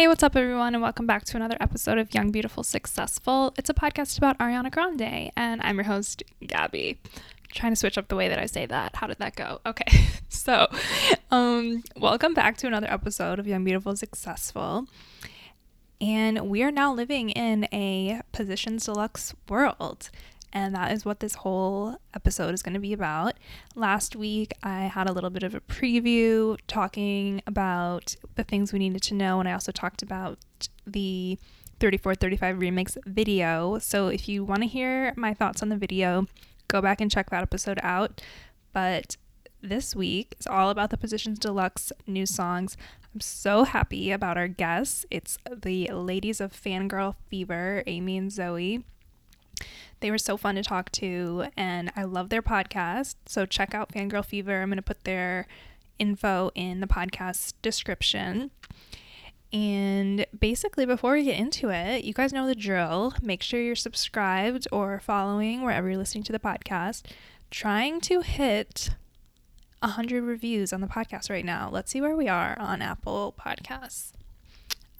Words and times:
Hey, 0.00 0.08
what's 0.08 0.22
up, 0.22 0.34
everyone, 0.34 0.74
and 0.74 0.80
welcome 0.82 1.06
back 1.06 1.26
to 1.26 1.36
another 1.36 1.58
episode 1.60 1.98
of 1.98 2.14
Young, 2.14 2.30
Beautiful, 2.30 2.62
Successful. 2.62 3.52
It's 3.58 3.68
a 3.68 3.74
podcast 3.74 4.16
about 4.16 4.38
Ariana 4.38 4.70
Grande, 4.70 5.30
and 5.36 5.60
I'm 5.60 5.76
your 5.76 5.84
host, 5.84 6.22
Gabbie. 6.40 6.96
trying 7.52 7.72
to 7.72 7.76
switch 7.76 7.98
up 7.98 8.08
the 8.08 8.16
way 8.16 8.26
that 8.26 8.38
I 8.38 8.46
say 8.46 8.64
that. 8.64 8.96
How 8.96 9.08
did 9.08 9.18
that 9.18 9.36
go? 9.36 9.60
Okay, 9.66 10.08
so 10.30 10.68
um, 11.30 11.82
welcome 11.98 12.32
back 12.32 12.56
to 12.56 12.66
another 12.66 12.90
episode 12.90 13.38
of 13.38 13.46
Young, 13.46 13.62
Beautiful, 13.62 13.94
Successful. 13.94 14.86
And 16.00 16.48
we 16.48 16.62
are 16.62 16.72
now 16.72 16.94
living 16.94 17.28
in 17.28 17.68
a 17.70 18.22
Positions 18.32 18.86
Deluxe 18.86 19.34
world. 19.50 20.08
And 20.52 20.74
that 20.74 20.92
is 20.92 21.04
what 21.04 21.20
this 21.20 21.36
whole 21.36 21.96
episode 22.14 22.54
is 22.54 22.62
going 22.62 22.74
to 22.74 22.80
be 22.80 22.92
about. 22.92 23.34
Last 23.74 24.16
week, 24.16 24.52
I 24.62 24.82
had 24.86 25.08
a 25.08 25.12
little 25.12 25.30
bit 25.30 25.42
of 25.42 25.54
a 25.54 25.60
preview 25.60 26.58
talking 26.66 27.42
about 27.46 28.16
the 28.34 28.44
things 28.44 28.72
we 28.72 28.80
needed 28.80 29.02
to 29.02 29.14
know. 29.14 29.38
And 29.38 29.48
I 29.48 29.52
also 29.52 29.70
talked 29.70 30.02
about 30.02 30.38
the 30.86 31.38
3435 31.78 32.56
remix 32.56 32.96
video. 33.06 33.78
So 33.78 34.08
if 34.08 34.28
you 34.28 34.44
want 34.44 34.62
to 34.62 34.68
hear 34.68 35.14
my 35.16 35.34
thoughts 35.34 35.62
on 35.62 35.68
the 35.68 35.76
video, 35.76 36.26
go 36.68 36.82
back 36.82 37.00
and 37.00 37.10
check 37.10 37.30
that 37.30 37.42
episode 37.42 37.78
out. 37.82 38.20
But 38.72 39.16
this 39.62 39.94
week 39.94 40.34
is 40.38 40.46
all 40.46 40.70
about 40.70 40.90
the 40.90 40.96
Positions 40.96 41.38
Deluxe 41.38 41.92
new 42.06 42.26
songs. 42.26 42.76
I'm 43.14 43.20
so 43.20 43.64
happy 43.64 44.10
about 44.10 44.36
our 44.36 44.48
guests. 44.48 45.04
It's 45.10 45.38
the 45.54 45.88
ladies 45.88 46.40
of 46.40 46.52
Fangirl 46.52 47.16
Fever, 47.28 47.82
Amy 47.86 48.16
and 48.16 48.32
Zoe. 48.32 48.84
They 50.00 50.10
were 50.10 50.18
so 50.18 50.36
fun 50.36 50.54
to 50.54 50.62
talk 50.62 50.90
to, 50.92 51.46
and 51.56 51.92
I 51.94 52.04
love 52.04 52.30
their 52.30 52.42
podcast. 52.42 53.16
So 53.26 53.46
check 53.46 53.74
out 53.74 53.92
Fangirl 53.92 54.24
Fever. 54.24 54.62
I'm 54.62 54.68
going 54.68 54.76
to 54.76 54.82
put 54.82 55.04
their 55.04 55.46
info 55.98 56.50
in 56.54 56.80
the 56.80 56.86
podcast 56.86 57.54
description. 57.62 58.50
And 59.52 60.26
basically, 60.38 60.86
before 60.86 61.12
we 61.12 61.24
get 61.24 61.38
into 61.38 61.70
it, 61.70 62.04
you 62.04 62.14
guys 62.14 62.32
know 62.32 62.46
the 62.46 62.54
drill. 62.54 63.14
Make 63.20 63.42
sure 63.42 63.60
you're 63.60 63.74
subscribed 63.76 64.66
or 64.70 65.00
following 65.00 65.62
wherever 65.62 65.88
you're 65.88 65.98
listening 65.98 66.24
to 66.24 66.32
the 66.32 66.38
podcast. 66.38 67.02
Trying 67.50 68.00
to 68.02 68.20
hit 68.20 68.90
100 69.80 70.22
reviews 70.22 70.72
on 70.72 70.80
the 70.80 70.86
podcast 70.86 71.30
right 71.30 71.44
now. 71.44 71.68
Let's 71.70 71.90
see 71.90 72.00
where 72.00 72.16
we 72.16 72.28
are 72.28 72.56
on 72.58 72.80
Apple 72.80 73.34
Podcasts. 73.38 74.12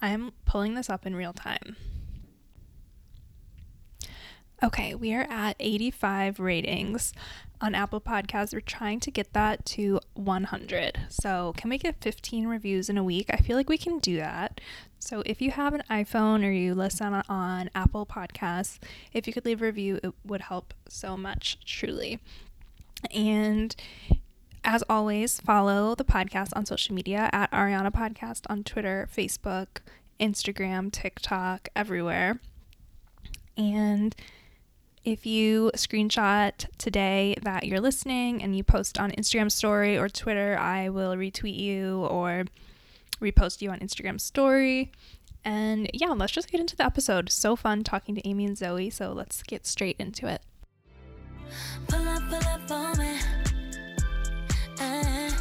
I'm 0.01 0.31
pulling 0.45 0.75
this 0.75 0.89
up 0.89 1.05
in 1.05 1.15
real 1.15 1.33
time. 1.33 1.77
Okay, 4.63 4.93
we 4.93 5.11
are 5.15 5.25
at 5.27 5.55
85 5.59 6.39
ratings 6.39 7.13
on 7.59 7.73
Apple 7.73 7.99
Podcasts. 7.99 8.53
We're 8.53 8.59
trying 8.59 8.99
to 8.99 9.09
get 9.09 9.33
that 9.33 9.65
to 9.67 9.99
100. 10.13 10.99
So, 11.09 11.53
can 11.57 11.71
we 11.71 11.79
get 11.79 11.95
15 11.99 12.45
reviews 12.45 12.87
in 12.87 12.95
a 12.95 13.03
week? 13.03 13.31
I 13.31 13.37
feel 13.37 13.57
like 13.57 13.69
we 13.69 13.79
can 13.79 13.97
do 13.97 14.17
that. 14.17 14.61
So, 14.99 15.23
if 15.25 15.41
you 15.41 15.49
have 15.49 15.73
an 15.73 15.81
iPhone 15.89 16.45
or 16.45 16.51
you 16.51 16.75
listen 16.75 17.23
on 17.27 17.71
Apple 17.73 18.05
Podcasts, 18.05 18.77
if 19.13 19.25
you 19.25 19.33
could 19.33 19.45
leave 19.45 19.63
a 19.63 19.65
review, 19.65 19.99
it 20.03 20.13
would 20.23 20.41
help 20.41 20.75
so 20.87 21.17
much, 21.17 21.57
truly. 21.65 22.19
And 23.09 23.75
as 24.63 24.83
always, 24.87 25.39
follow 25.39 25.95
the 25.95 26.05
podcast 26.05 26.49
on 26.55 26.67
social 26.67 26.93
media 26.93 27.31
at 27.33 27.49
Ariana 27.51 27.91
Podcast 27.91 28.41
on 28.47 28.63
Twitter, 28.63 29.09
Facebook, 29.11 29.79
Instagram, 30.19 30.91
TikTok, 30.91 31.69
everywhere. 31.75 32.39
And 33.57 34.15
if 35.03 35.25
you 35.25 35.71
screenshot 35.75 36.65
today 36.77 37.35
that 37.41 37.65
you're 37.65 37.79
listening 37.79 38.43
and 38.43 38.55
you 38.55 38.63
post 38.63 38.99
on 38.99 39.11
Instagram 39.11 39.51
story 39.51 39.97
or 39.97 40.07
Twitter, 40.07 40.57
I 40.57 40.89
will 40.89 41.15
retweet 41.15 41.57
you 41.57 42.05
or 42.05 42.45
repost 43.19 43.61
you 43.61 43.71
on 43.71 43.79
Instagram 43.79 44.21
story. 44.21 44.91
And 45.43 45.89
yeah, 45.93 46.09
let's 46.09 46.31
just 46.31 46.51
get 46.51 46.61
into 46.61 46.75
the 46.75 46.85
episode. 46.85 47.31
So 47.31 47.55
fun 47.55 47.83
talking 47.83 48.13
to 48.15 48.27
Amy 48.27 48.45
and 48.45 48.57
Zoe, 48.57 48.91
so 48.91 49.11
let's 49.11 49.41
get 49.41 49.65
straight 49.65 49.95
into 49.97 50.27
it. 50.27 50.41
Pull 51.87 52.07
up, 52.07 52.21
pull 52.29 52.47
up 52.47 52.71
on 52.71 52.97
me. 52.99 53.19
Uh, 54.79 55.31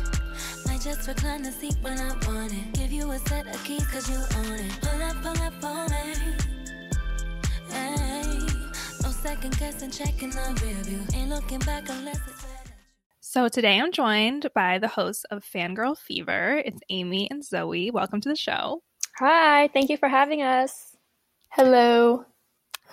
might 0.67 0.81
just 0.81 1.07
recline 1.07 1.43
the 1.43 1.53
seat 1.53 1.77
when 1.83 1.99
I 1.99 2.15
want 2.27 2.53
it. 2.53 2.73
Give 2.73 2.91
you 2.91 3.11
a 3.11 3.19
set 3.19 3.47
of 3.47 3.63
keys 3.65 3.87
cause 3.89 4.09
you 4.09 4.17
own 4.17 4.59
it. 4.59 4.81
Pull 4.81 5.03
up, 5.03 5.23
pull 5.23 5.43
up 5.45 5.65
on 5.65 5.91
me 5.91 6.11
second 9.21 9.59
guessing, 9.59 9.91
checking 9.91 10.31
the 10.31 10.57
review. 10.63 10.99
Ain't 11.13 11.29
looking 11.29 11.59
back 11.59 11.87
unless 11.91 12.17
it's. 12.27 12.47
So 13.21 13.49
today 13.49 13.79
I'm 13.79 13.93
joined 13.93 14.49
by 14.55 14.79
the 14.79 14.89
hosts 14.89 15.25
of 15.25 15.45
Fangirl 15.45 15.99
Fever. 15.99 16.63
It's 16.65 16.81
Amy 16.89 17.31
and 17.31 17.45
Zoe. 17.45 17.91
Welcome 17.91 18.23
to 18.23 18.31
the 18.31 18.37
show. 18.37 18.83
Hi, 19.19 19.69
thank 19.69 19.91
you 19.91 19.99
for 19.99 20.09
having 20.09 20.41
us. 20.41 20.97
Hello. 21.51 22.25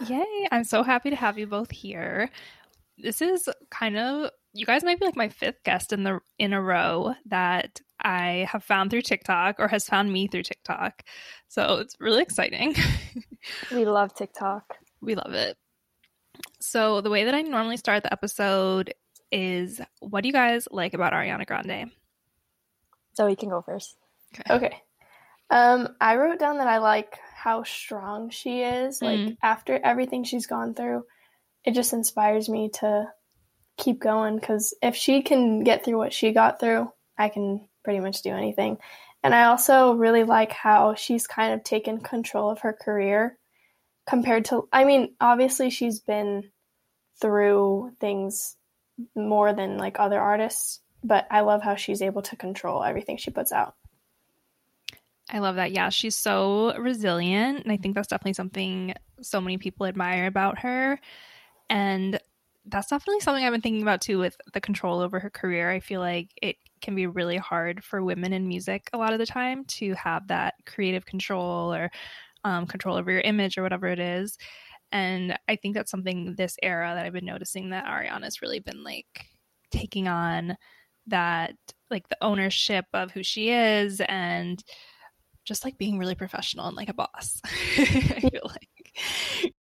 Yay, 0.06 0.48
I'm 0.52 0.66
so 0.66 0.84
happy 0.84 1.12
to 1.12 1.16
have 1.16 1.38
you 1.38 1.48
both 1.48 1.72
here. 1.72 2.30
This 2.98 3.22
is 3.22 3.48
kind 3.72 3.98
of 3.98 4.30
you 4.52 4.66
guys 4.66 4.84
might 4.84 5.00
be 5.00 5.06
like 5.06 5.16
my 5.16 5.30
fifth 5.30 5.64
guest 5.64 5.94
in 5.94 6.04
the 6.04 6.20
in 6.38 6.52
a 6.52 6.62
row 6.62 7.14
that 7.28 7.80
I 8.02 8.50
have 8.52 8.66
found 8.66 8.92
through 8.92 9.04
TikTok 9.04 9.56
or 9.60 9.70
has 9.70 9.88
found 9.88 10.12
me 10.12 10.28
through 10.28 10.44
TikTok. 10.44 11.04
So 11.48 11.76
it's 11.76 11.96
really 12.02 12.22
exciting. 12.22 12.76
we 13.72 13.86
love 13.86 14.14
TikTok. 14.14 14.76
We 15.00 15.16
love 15.16 15.32
it. 15.32 15.58
So, 16.60 17.02
the 17.02 17.10
way 17.10 17.26
that 17.26 17.36
I 17.36 17.42
normally 17.42 17.78
start 17.78 18.04
the 18.04 18.12
episode 18.12 18.94
is 19.32 19.82
what 20.00 20.22
do 20.22 20.30
you 20.30 20.34
guys 20.34 20.68
like 20.72 20.94
about 20.94 21.14
Ariana 21.14 21.46
Grande? 21.46 21.92
So, 23.14 23.28
you 23.28 23.36
can 23.36 23.50
go 23.50 23.62
first. 23.62 23.96
Okay. 24.40 24.54
okay. 24.54 24.82
Um, 25.50 25.90
I 26.02 26.18
wrote 26.18 26.40
down 26.40 26.58
that 26.58 26.68
I 26.68 26.80
like 26.80 27.18
how 27.36 27.64
strong 27.64 28.30
she 28.30 28.62
is. 28.62 29.02
Like, 29.02 29.20
mm. 29.20 29.38
after 29.42 29.80
everything 29.82 30.24
she's 30.24 30.48
gone 30.48 30.74
through, 30.74 31.04
it 31.64 31.74
just 31.74 31.94
inspires 31.94 32.50
me 32.50 32.70
to 32.80 33.08
keep 33.78 34.00
going 34.00 34.38
because 34.38 34.74
if 34.82 34.96
she 34.96 35.22
can 35.22 35.64
get 35.64 35.86
through 35.86 35.98
what 35.98 36.14
she 36.14 36.32
got 36.32 36.60
through, 36.60 36.92
I 37.18 37.30
can 37.30 37.68
pretty 37.84 38.00
much 38.00 38.22
do 38.22 38.32
anything. 38.32 38.78
And 39.24 39.34
I 39.34 39.46
also 39.46 39.94
really 39.94 40.24
like 40.24 40.52
how 40.52 40.96
she's 40.96 41.28
kind 41.28 41.54
of 41.54 41.64
taken 41.64 42.00
control 42.00 42.50
of 42.50 42.60
her 42.60 42.74
career 42.74 43.38
compared 44.08 44.46
to 44.46 44.68
I 44.72 44.86
mean, 44.86 45.14
obviously 45.20 45.70
she's 45.70 46.00
been 46.00 46.50
through 47.20 47.92
things 48.00 48.56
more 49.16 49.54
than 49.54 49.78
like 49.78 50.00
other 50.00 50.20
artists, 50.20 50.80
but 51.04 51.28
I 51.30 51.42
love 51.42 51.62
how 51.62 51.76
she's 51.76 52.02
able 52.02 52.22
to 52.24 52.36
control 52.36 52.84
everything 52.84 53.18
she 53.18 53.32
puts 53.32 53.52
out. 53.52 53.76
I 55.30 55.40
love 55.40 55.56
that. 55.56 55.72
Yeah, 55.72 55.90
she's 55.90 56.16
so 56.16 56.78
resilient. 56.78 57.64
And 57.64 57.72
I 57.72 57.78
think 57.78 57.96
that's 57.96 58.08
definitely 58.08 58.34
something 58.34 58.94
so 59.22 59.42
many 59.42 59.58
people 59.58 59.86
admire 59.86 60.26
about 60.26 60.60
her. 60.60 61.00
And 61.70 62.18
that's 62.66 62.90
definitely 62.90 63.20
something 63.22 63.44
I've 63.44 63.52
been 63.52 63.62
thinking 63.62 63.82
about 63.82 64.02
too 64.02 64.20
with 64.20 64.38
the 64.54 64.62
control 64.62 65.00
over 65.02 65.20
her 65.20 65.30
career. 65.30 65.70
I 65.70 65.80
feel 65.80 66.00
like 66.00 66.32
it 66.42 66.56
can 66.82 66.96
be 66.96 67.08
really 67.08 67.38
hard 67.38 67.84
for 67.84 68.04
women 68.04 68.34
in 68.34 68.48
music 68.48 68.90
a 68.94 68.98
lot 68.98 69.14
of 69.14 69.20
the 69.20 69.26
time 69.26 69.66
to 69.66 69.94
have 69.96 70.28
that 70.28 70.54
creative 70.66 71.06
control 71.06 71.74
or 71.74 71.92
um, 72.48 72.66
control 72.66 72.96
over 72.96 73.12
your 73.12 73.22
image 73.22 73.58
or 73.58 73.64
whatever 73.64 73.88
it 73.88 74.00
is. 74.00 74.38
And 74.92 75.38
I 75.50 75.58
think 75.58 75.76
that's 75.76 75.92
something 75.92 76.36
this 76.36 76.56
era 76.64 76.94
that 76.96 77.06
I've 77.06 77.14
been 77.14 77.26
noticing 77.26 77.72
that 77.72 77.86
Ariana's 77.86 78.42
really 78.42 78.60
been 78.60 78.84
like 78.84 79.28
taking 79.70 80.08
on 80.08 80.56
that 81.08 81.56
like 81.92 82.08
the 82.08 82.18
ownership 82.22 82.86
of 82.94 83.12
who 83.12 83.22
she 83.22 83.50
is 83.50 84.02
and 84.08 84.64
just 85.44 85.66
like 85.66 85.78
being 85.78 85.98
really 86.00 86.16
professional 86.16 86.68
and 86.68 86.78
like 86.78 86.90
a 86.90 86.94
boss. 86.94 87.42
I 87.78 87.86
feel 88.32 88.42
like. 88.46 89.54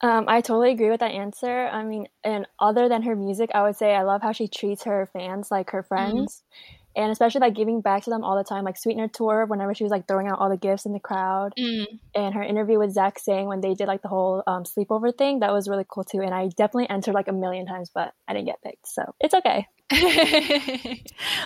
Um, 0.00 0.24
I 0.28 0.40
totally 0.40 0.72
agree 0.72 0.90
with 0.90 1.00
that 1.00 1.12
answer. 1.12 1.68
I 1.68 1.84
mean, 1.84 2.08
and 2.24 2.46
other 2.58 2.88
than 2.88 3.02
her 3.02 3.14
music, 3.14 3.50
I 3.54 3.62
would 3.62 3.76
say 3.76 3.94
I 3.94 4.02
love 4.02 4.22
how 4.22 4.32
she 4.32 4.48
treats 4.48 4.84
her 4.84 5.08
fans 5.12 5.50
like 5.52 5.70
her 5.70 5.82
mm-hmm. 5.82 5.88
friends. 5.88 6.42
Mm-hmm 6.42 6.77
and 6.98 7.12
especially 7.12 7.40
like 7.40 7.54
giving 7.54 7.80
back 7.80 8.02
to 8.02 8.10
them 8.10 8.24
all 8.24 8.36
the 8.36 8.44
time 8.44 8.64
like 8.64 8.76
sweetener 8.76 9.08
tour 9.08 9.46
whenever 9.46 9.72
she 9.72 9.84
was 9.84 9.90
like 9.90 10.06
throwing 10.08 10.26
out 10.26 10.38
all 10.40 10.50
the 10.50 10.56
gifts 10.56 10.84
in 10.84 10.92
the 10.92 10.98
crowd. 10.98 11.54
Mm. 11.58 11.86
and 12.14 12.34
her 12.34 12.42
interview 12.42 12.78
with 12.78 12.92
Zach 12.92 13.18
Sang 13.18 13.46
when 13.46 13.60
they 13.60 13.74
did 13.74 13.86
like 13.86 14.02
the 14.02 14.08
whole 14.08 14.42
um, 14.46 14.64
sleepover 14.64 15.16
thing 15.16 15.40
that 15.40 15.52
was 15.52 15.68
really 15.68 15.86
cool 15.88 16.04
too. 16.04 16.20
And 16.20 16.34
i 16.34 16.48
definitely 16.48 16.90
entered 16.90 17.14
like 17.14 17.28
a 17.28 17.32
million 17.32 17.64
times 17.66 17.90
but 17.94 18.12
i 18.26 18.34
didn't 18.34 18.46
get 18.46 18.62
picked 18.62 18.86
so 18.86 19.14
it's 19.20 19.34
okay. 19.34 19.66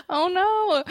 Oh 0.08 0.28
no. 0.28 0.84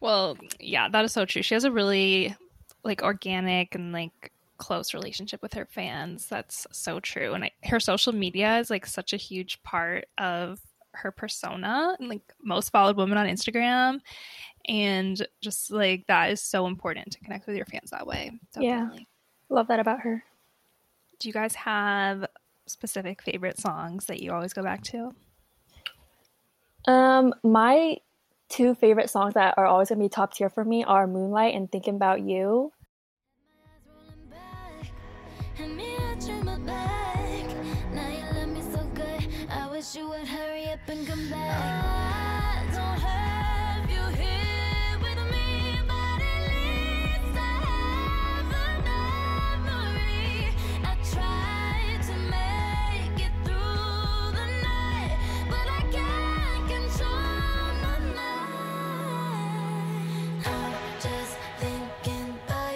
Well 0.00 0.36
yeah 0.60 0.88
that 0.88 1.04
is 1.04 1.12
so 1.12 1.24
true. 1.24 1.42
She 1.42 1.54
has 1.54 1.64
a 1.64 1.72
really 1.72 2.36
like 2.84 3.02
organic 3.02 3.74
and 3.74 3.92
like 3.92 4.32
close 4.58 4.92
relationship 4.92 5.40
with 5.40 5.54
her 5.54 5.66
fans. 5.66 6.26
That's 6.26 6.66
so 6.72 6.98
true. 7.00 7.32
And 7.32 7.44
I, 7.44 7.50
her 7.64 7.80
social 7.80 8.12
media 8.12 8.58
is 8.58 8.70
like 8.70 8.86
such 8.86 9.12
a 9.12 9.16
huge 9.16 9.62
part 9.62 10.06
of 10.18 10.58
her 10.92 11.10
persona 11.10 11.96
and 11.98 12.08
like 12.08 12.22
most 12.42 12.70
followed 12.70 12.96
woman 12.96 13.18
on 13.18 13.26
Instagram. 13.26 14.00
And 14.66 15.26
just 15.40 15.70
like 15.70 16.06
that 16.08 16.30
is 16.30 16.42
so 16.42 16.66
important 16.66 17.12
to 17.12 17.20
connect 17.20 17.46
with 17.46 17.56
your 17.56 17.66
fans 17.66 17.90
that 17.90 18.06
way. 18.06 18.32
Definitely. 18.52 18.98
Yeah. 18.98 19.54
Love 19.54 19.68
that 19.68 19.80
about 19.80 20.00
her. 20.00 20.24
Do 21.18 21.28
you 21.28 21.32
guys 21.32 21.54
have 21.54 22.26
specific 22.66 23.22
favorite 23.22 23.58
songs 23.58 24.06
that 24.06 24.20
you 24.20 24.32
always 24.32 24.52
go 24.52 24.62
back 24.62 24.82
to? 24.84 25.12
Um, 26.86 27.34
my 27.42 27.96
two 28.48 28.74
favorite 28.74 29.10
songs 29.10 29.34
that 29.34 29.54
are 29.56 29.66
always 29.66 29.88
gonna 29.88 30.00
be 30.00 30.08
top 30.08 30.34
tier 30.34 30.48
for 30.48 30.64
me 30.64 30.84
are 30.84 31.06
Moonlight 31.06 31.54
and 31.54 31.70
Thinking 31.70 31.96
About 31.96 32.20
You. 32.20 32.72
Me, 35.58 35.96
I 35.98 36.42
my 36.44 36.58
back. 36.60 37.44
Now 37.92 38.08
you 38.08 38.38
love 38.38 38.48
me 38.48 38.62
so 38.62 38.84
good. 38.94 39.28
I 39.50 39.68
wish 39.70 39.94
you 39.96 40.08
would 40.08 40.26
hurry 40.26 40.57
up 40.82 40.88
and 40.88 41.06
come 41.06 41.30
back. 41.30 41.58
I 41.58 42.64
don't 42.72 43.00
have 43.00 43.90
you 43.90 44.04
here 44.16 44.98
with 45.02 45.20
me, 45.32 45.80
but 45.86 46.20
at 46.20 46.42
least 46.48 47.36
I 47.36 47.38
have 47.68 48.50
a 48.52 48.68
memory. 49.64 50.54
I 50.84 50.94
tried 51.14 52.00
to 52.08 52.16
make 52.34 53.18
it 53.26 53.34
through 53.44 54.32
the 54.38 54.46
night, 54.68 55.12
but 55.50 55.66
I 55.68 55.82
can't 55.96 56.64
control 56.74 57.64
my 57.84 57.98
mind. 58.18 59.16
I'm 60.46 60.74
just 61.00 61.34
thinking 61.58 62.28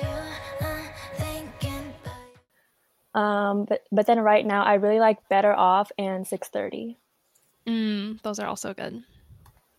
you. 0.02 0.18
I'm 0.60 0.84
thinking 1.16 1.86
you. 3.14 3.20
Um, 3.20 3.56
but 3.66 3.80
but 3.92 4.06
then 4.06 4.20
right 4.20 4.46
now 4.46 4.62
I 4.64 4.74
really 4.74 4.98
like 5.00 5.28
Better 5.28 5.52
Off 5.54 5.92
and 5.98 6.26
630. 6.26 6.98
Mm, 7.66 8.20
those 8.22 8.38
are 8.38 8.46
also 8.46 8.74
good. 8.74 9.02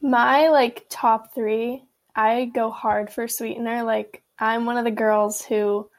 My 0.02 0.50
like 0.50 0.86
top 0.90 1.34
three, 1.34 1.84
I 2.16 2.46
go 2.46 2.70
hard 2.70 3.12
for 3.12 3.28
Sweetener. 3.28 3.84
Like 3.84 4.24
I'm 4.40 4.66
one 4.66 4.78
of 4.78 4.84
the 4.84 4.92
girls 4.92 5.42
who, 5.44 5.90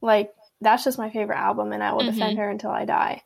like, 0.00 0.32
that's 0.60 0.84
just 0.84 0.98
my 0.98 1.10
favorite 1.10 1.38
album, 1.38 1.72
and 1.72 1.82
I 1.82 1.92
will 1.92 2.04
defend 2.04 2.38
her 2.38 2.48
until 2.50 2.70
I 2.70 2.84
die. 2.84 3.22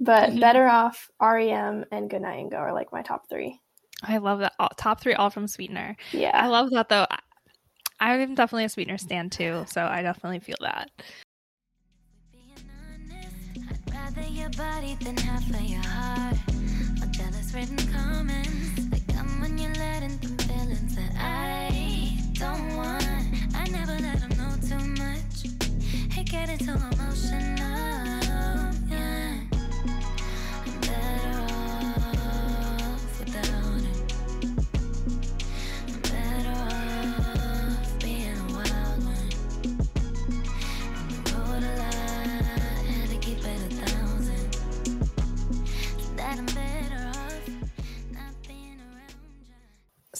But 0.00 0.30
Mhm. 0.30 0.40
Better 0.40 0.66
Off, 0.66 1.10
REM, 1.20 1.84
and 1.92 2.10
Goodnight 2.10 2.40
and 2.40 2.50
Go 2.50 2.56
are 2.56 2.72
like 2.72 2.92
my 2.92 3.02
top 3.02 3.28
three. 3.28 3.60
I 4.02 4.16
love 4.18 4.40
that. 4.40 4.54
All, 4.58 4.70
top 4.76 5.00
three, 5.00 5.14
all 5.14 5.30
from 5.30 5.46
Sweetener. 5.46 5.96
Yeah, 6.12 6.30
I 6.34 6.48
love 6.48 6.70
that 6.70 6.88
though. 6.88 7.06
I- 7.10 7.18
I'm 8.00 8.34
definitely 8.34 8.64
a 8.64 8.68
Sweetener 8.68 8.98
stand 8.98 9.30
too, 9.30 9.64
so 9.68 9.84
I 9.84 10.02
definitely 10.02 10.40
feel 10.40 10.56
that. 10.60 10.90
Being 12.32 12.68
honest, 12.90 13.86
I'd 13.88 13.94
rather 13.94 14.28
your 14.28 14.50
body 14.50 14.96
than 14.96 15.16
half 15.18 15.48
of 15.48 15.60
your 15.60 15.82
heart. 15.82 16.36
Written 17.54 17.76
comments 17.92 18.88
that 18.88 19.06
come 19.14 19.40
when 19.42 19.58
you're 19.58 19.74
letting 19.74 20.16
them 20.18 20.38
feelings 20.38 20.96
that 20.96 21.12
I 21.18 22.16
don't 22.32 22.76
want. 22.76 23.04
I 23.54 23.68
never 23.68 23.92
let 23.92 24.20
them 24.20 24.30
know 24.38 24.56
too 24.66 24.82
much. 25.02 25.44
It 26.16 26.30
getting 26.30 26.56
too 26.56 26.72
emotional. 26.72 27.61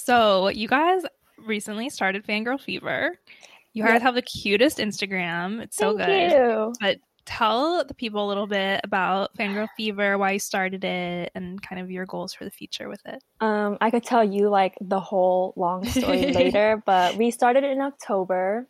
So 0.04 0.48
you 0.48 0.66
guys 0.66 1.02
recently 1.38 1.88
started 1.88 2.26
Fangirl 2.26 2.60
Fever. 2.60 3.18
You 3.72 3.84
guys 3.84 4.00
Yeah. 4.00 4.00
have 4.00 4.14
the 4.16 4.22
cutest 4.22 4.78
Instagram. 4.78 5.60
It's 5.62 5.76
so 5.76 5.96
Thank 5.96 6.30
good. 6.32 6.38
you. 6.38 6.72
But 6.80 6.98
tell 7.24 7.84
the 7.84 7.94
people 7.94 8.26
a 8.26 8.28
little 8.28 8.48
bit 8.48 8.80
about 8.82 9.32
Fangirl 9.36 9.68
Fever, 9.76 10.18
why 10.18 10.32
you 10.32 10.38
started 10.40 10.82
it, 10.84 11.30
and 11.36 11.62
kind 11.62 11.80
of 11.80 11.88
your 11.90 12.04
goals 12.04 12.34
for 12.34 12.44
the 12.44 12.50
future 12.50 12.88
with 12.88 13.00
it. 13.06 13.22
Um, 13.40 13.78
I 13.80 13.90
could 13.92 14.02
tell 14.02 14.24
you 14.24 14.48
like 14.48 14.76
the 14.80 14.98
whole 15.00 15.52
long 15.56 15.84
story 15.84 16.32
later, 16.32 16.82
but 16.84 17.16
we 17.16 17.30
started 17.30 17.62
in 17.62 17.80
October, 17.80 18.66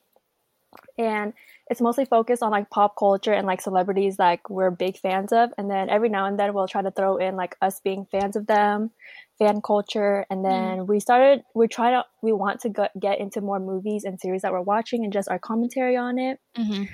and 0.99 1.33
it's 1.71 1.81
mostly 1.81 2.05
focused 2.05 2.43
on 2.43 2.51
like 2.51 2.69
pop 2.69 2.95
culture 2.99 3.33
and 3.33 3.47
like 3.47 3.63
celebrities 3.63 4.19
like 4.19 4.51
we're 4.51 4.71
big 4.71 4.99
fans 4.99 5.33
of, 5.33 5.51
and 5.57 5.71
then 5.71 5.89
every 5.89 6.11
now 6.11 6.27
and 6.27 6.39
then 6.39 6.53
we'll 6.53 6.69
try 6.69 6.83
to 6.83 6.91
throw 6.91 7.17
in 7.17 7.37
like 7.37 7.57
us 7.63 7.81
being 7.81 8.07
fans 8.13 8.37
of 8.37 8.47
them, 8.47 8.91
fan 9.39 9.61
culture, 9.61 10.25
and 10.31 10.45
then 10.45 10.87
we 10.87 11.01
started. 11.01 11.43
We 11.55 11.69
try 11.69 11.91
to 11.91 12.05
we 12.23 12.33
want 12.33 12.61
to 12.61 12.69
go, 12.69 12.89
get 12.99 13.21
into 13.21 13.41
more 13.41 13.61
movies 13.61 14.05
and 14.05 14.21
series 14.21 14.43
that 14.43 14.53
we're 14.53 14.61
watching 14.61 15.05
and 15.05 15.13
just 15.13 15.29
our 15.29 15.39
commentary 15.39 15.97
on 15.97 16.19
it. 16.19 16.39
Mm-hmm. 16.57 16.85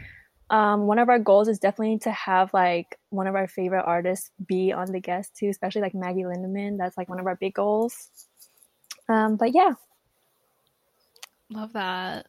Um, 0.54 0.86
one 0.86 0.98
of 0.98 1.10
our 1.10 1.18
goals 1.18 1.48
is 1.48 1.58
definitely 1.58 1.98
to 2.00 2.10
have 2.10 2.54
like 2.54 2.98
one 3.10 3.26
of 3.26 3.34
our 3.34 3.46
favorite 3.46 3.84
artists 3.84 4.30
be 4.46 4.72
on 4.72 4.92
the 4.92 5.00
guest 5.00 5.36
too, 5.36 5.48
especially 5.48 5.82
like 5.82 5.94
Maggie 5.94 6.22
Lindemann. 6.22 6.78
That's 6.78 6.96
like 6.96 7.08
one 7.08 7.20
of 7.20 7.26
our 7.26 7.36
big 7.36 7.54
goals. 7.54 8.10
Um, 9.10 9.36
but 9.36 9.54
yeah, 9.54 9.72
Love 11.50 11.72
that. 11.72 12.26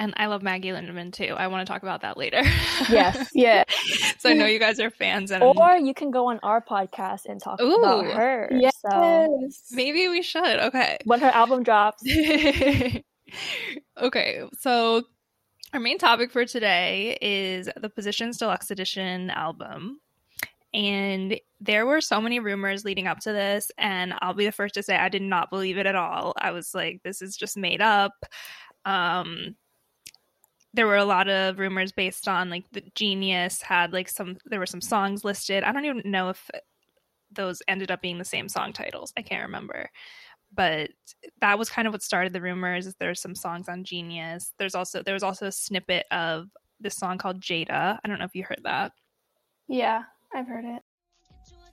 And 0.00 0.14
I 0.16 0.26
love 0.26 0.42
Maggie 0.42 0.70
Lindemann 0.70 1.12
too. 1.12 1.34
I 1.36 1.46
want 1.48 1.66
to 1.66 1.70
talk 1.70 1.82
about 1.82 2.00
that 2.00 2.16
later. 2.16 2.40
yes. 2.88 3.28
yeah, 3.34 3.64
so 4.18 4.30
I 4.30 4.32
know 4.32 4.46
you 4.46 4.58
guys 4.58 4.80
are 4.80 4.88
fans, 4.88 5.30
and 5.30 5.42
Or 5.42 5.76
you 5.76 5.92
can 5.92 6.10
go 6.10 6.30
on 6.30 6.40
our 6.42 6.62
podcast 6.64 7.26
and 7.26 7.38
talk 7.38 7.60
about 7.60 8.06
her. 8.06 8.48
yes. 8.50 8.74
So 8.80 9.48
maybe 9.72 10.08
we 10.08 10.22
should. 10.22 10.42
Okay. 10.42 10.96
when 11.04 11.20
her 11.20 11.28
album 11.28 11.62
drops, 11.64 12.02
okay, 14.00 14.42
so 14.58 15.02
our 15.74 15.80
main 15.80 15.98
topic 15.98 16.30
for 16.32 16.46
today 16.46 17.18
is 17.20 17.68
the 17.76 17.90
Positions 17.90 18.38
Deluxe 18.38 18.70
Edition 18.70 19.28
album. 19.28 20.00
And 20.72 21.38
there 21.60 21.84
were 21.84 22.00
so 22.00 22.22
many 22.22 22.40
rumors 22.40 22.86
leading 22.86 23.06
up 23.06 23.18
to 23.20 23.32
this, 23.32 23.70
and 23.76 24.14
I'll 24.22 24.32
be 24.32 24.46
the 24.46 24.52
first 24.52 24.74
to 24.74 24.82
say 24.82 24.96
I 24.96 25.10
did 25.10 25.20
not 25.20 25.50
believe 25.50 25.76
it 25.76 25.84
at 25.84 25.94
all. 25.94 26.32
I 26.38 26.52
was 26.52 26.74
like, 26.74 27.02
this 27.02 27.20
is 27.20 27.36
just 27.36 27.58
made 27.58 27.82
up. 27.82 28.12
Um, 28.86 29.56
there 30.72 30.86
were 30.86 30.96
a 30.96 31.04
lot 31.04 31.28
of 31.28 31.58
rumors 31.58 31.92
based 31.92 32.28
on 32.28 32.50
like 32.50 32.64
the 32.72 32.82
Genius 32.94 33.62
had 33.62 33.92
like 33.92 34.08
some, 34.08 34.38
there 34.46 34.60
were 34.60 34.66
some 34.66 34.80
songs 34.80 35.24
listed. 35.24 35.64
I 35.64 35.72
don't 35.72 35.84
even 35.84 36.02
know 36.04 36.28
if 36.28 36.50
those 37.32 37.62
ended 37.68 37.90
up 37.90 38.02
being 38.02 38.18
the 38.18 38.24
same 38.24 38.48
song 38.48 38.72
titles. 38.72 39.12
I 39.16 39.22
can't 39.22 39.46
remember 39.46 39.90
but 40.52 40.90
that 41.40 41.60
was 41.60 41.70
kind 41.70 41.86
of 41.86 41.94
what 41.94 42.02
started 42.02 42.32
the 42.32 42.40
rumors 42.40 42.84
is 42.84 42.96
there's 42.98 43.22
some 43.22 43.36
songs 43.36 43.68
on 43.68 43.84
genius 43.84 44.52
there's 44.58 44.74
also 44.74 45.00
there 45.00 45.14
was 45.14 45.22
also 45.22 45.46
a 45.46 45.52
snippet 45.52 46.06
of 46.10 46.48
this 46.80 46.96
song 46.96 47.18
called 47.18 47.40
jada 47.40 48.00
i 48.02 48.08
don't 48.08 48.18
know 48.18 48.24
if 48.24 48.34
you 48.34 48.42
heard 48.42 48.58
that 48.64 48.90
yeah, 49.72 50.02
I've 50.34 50.48
heard 50.48 50.64
it. 50.64 50.82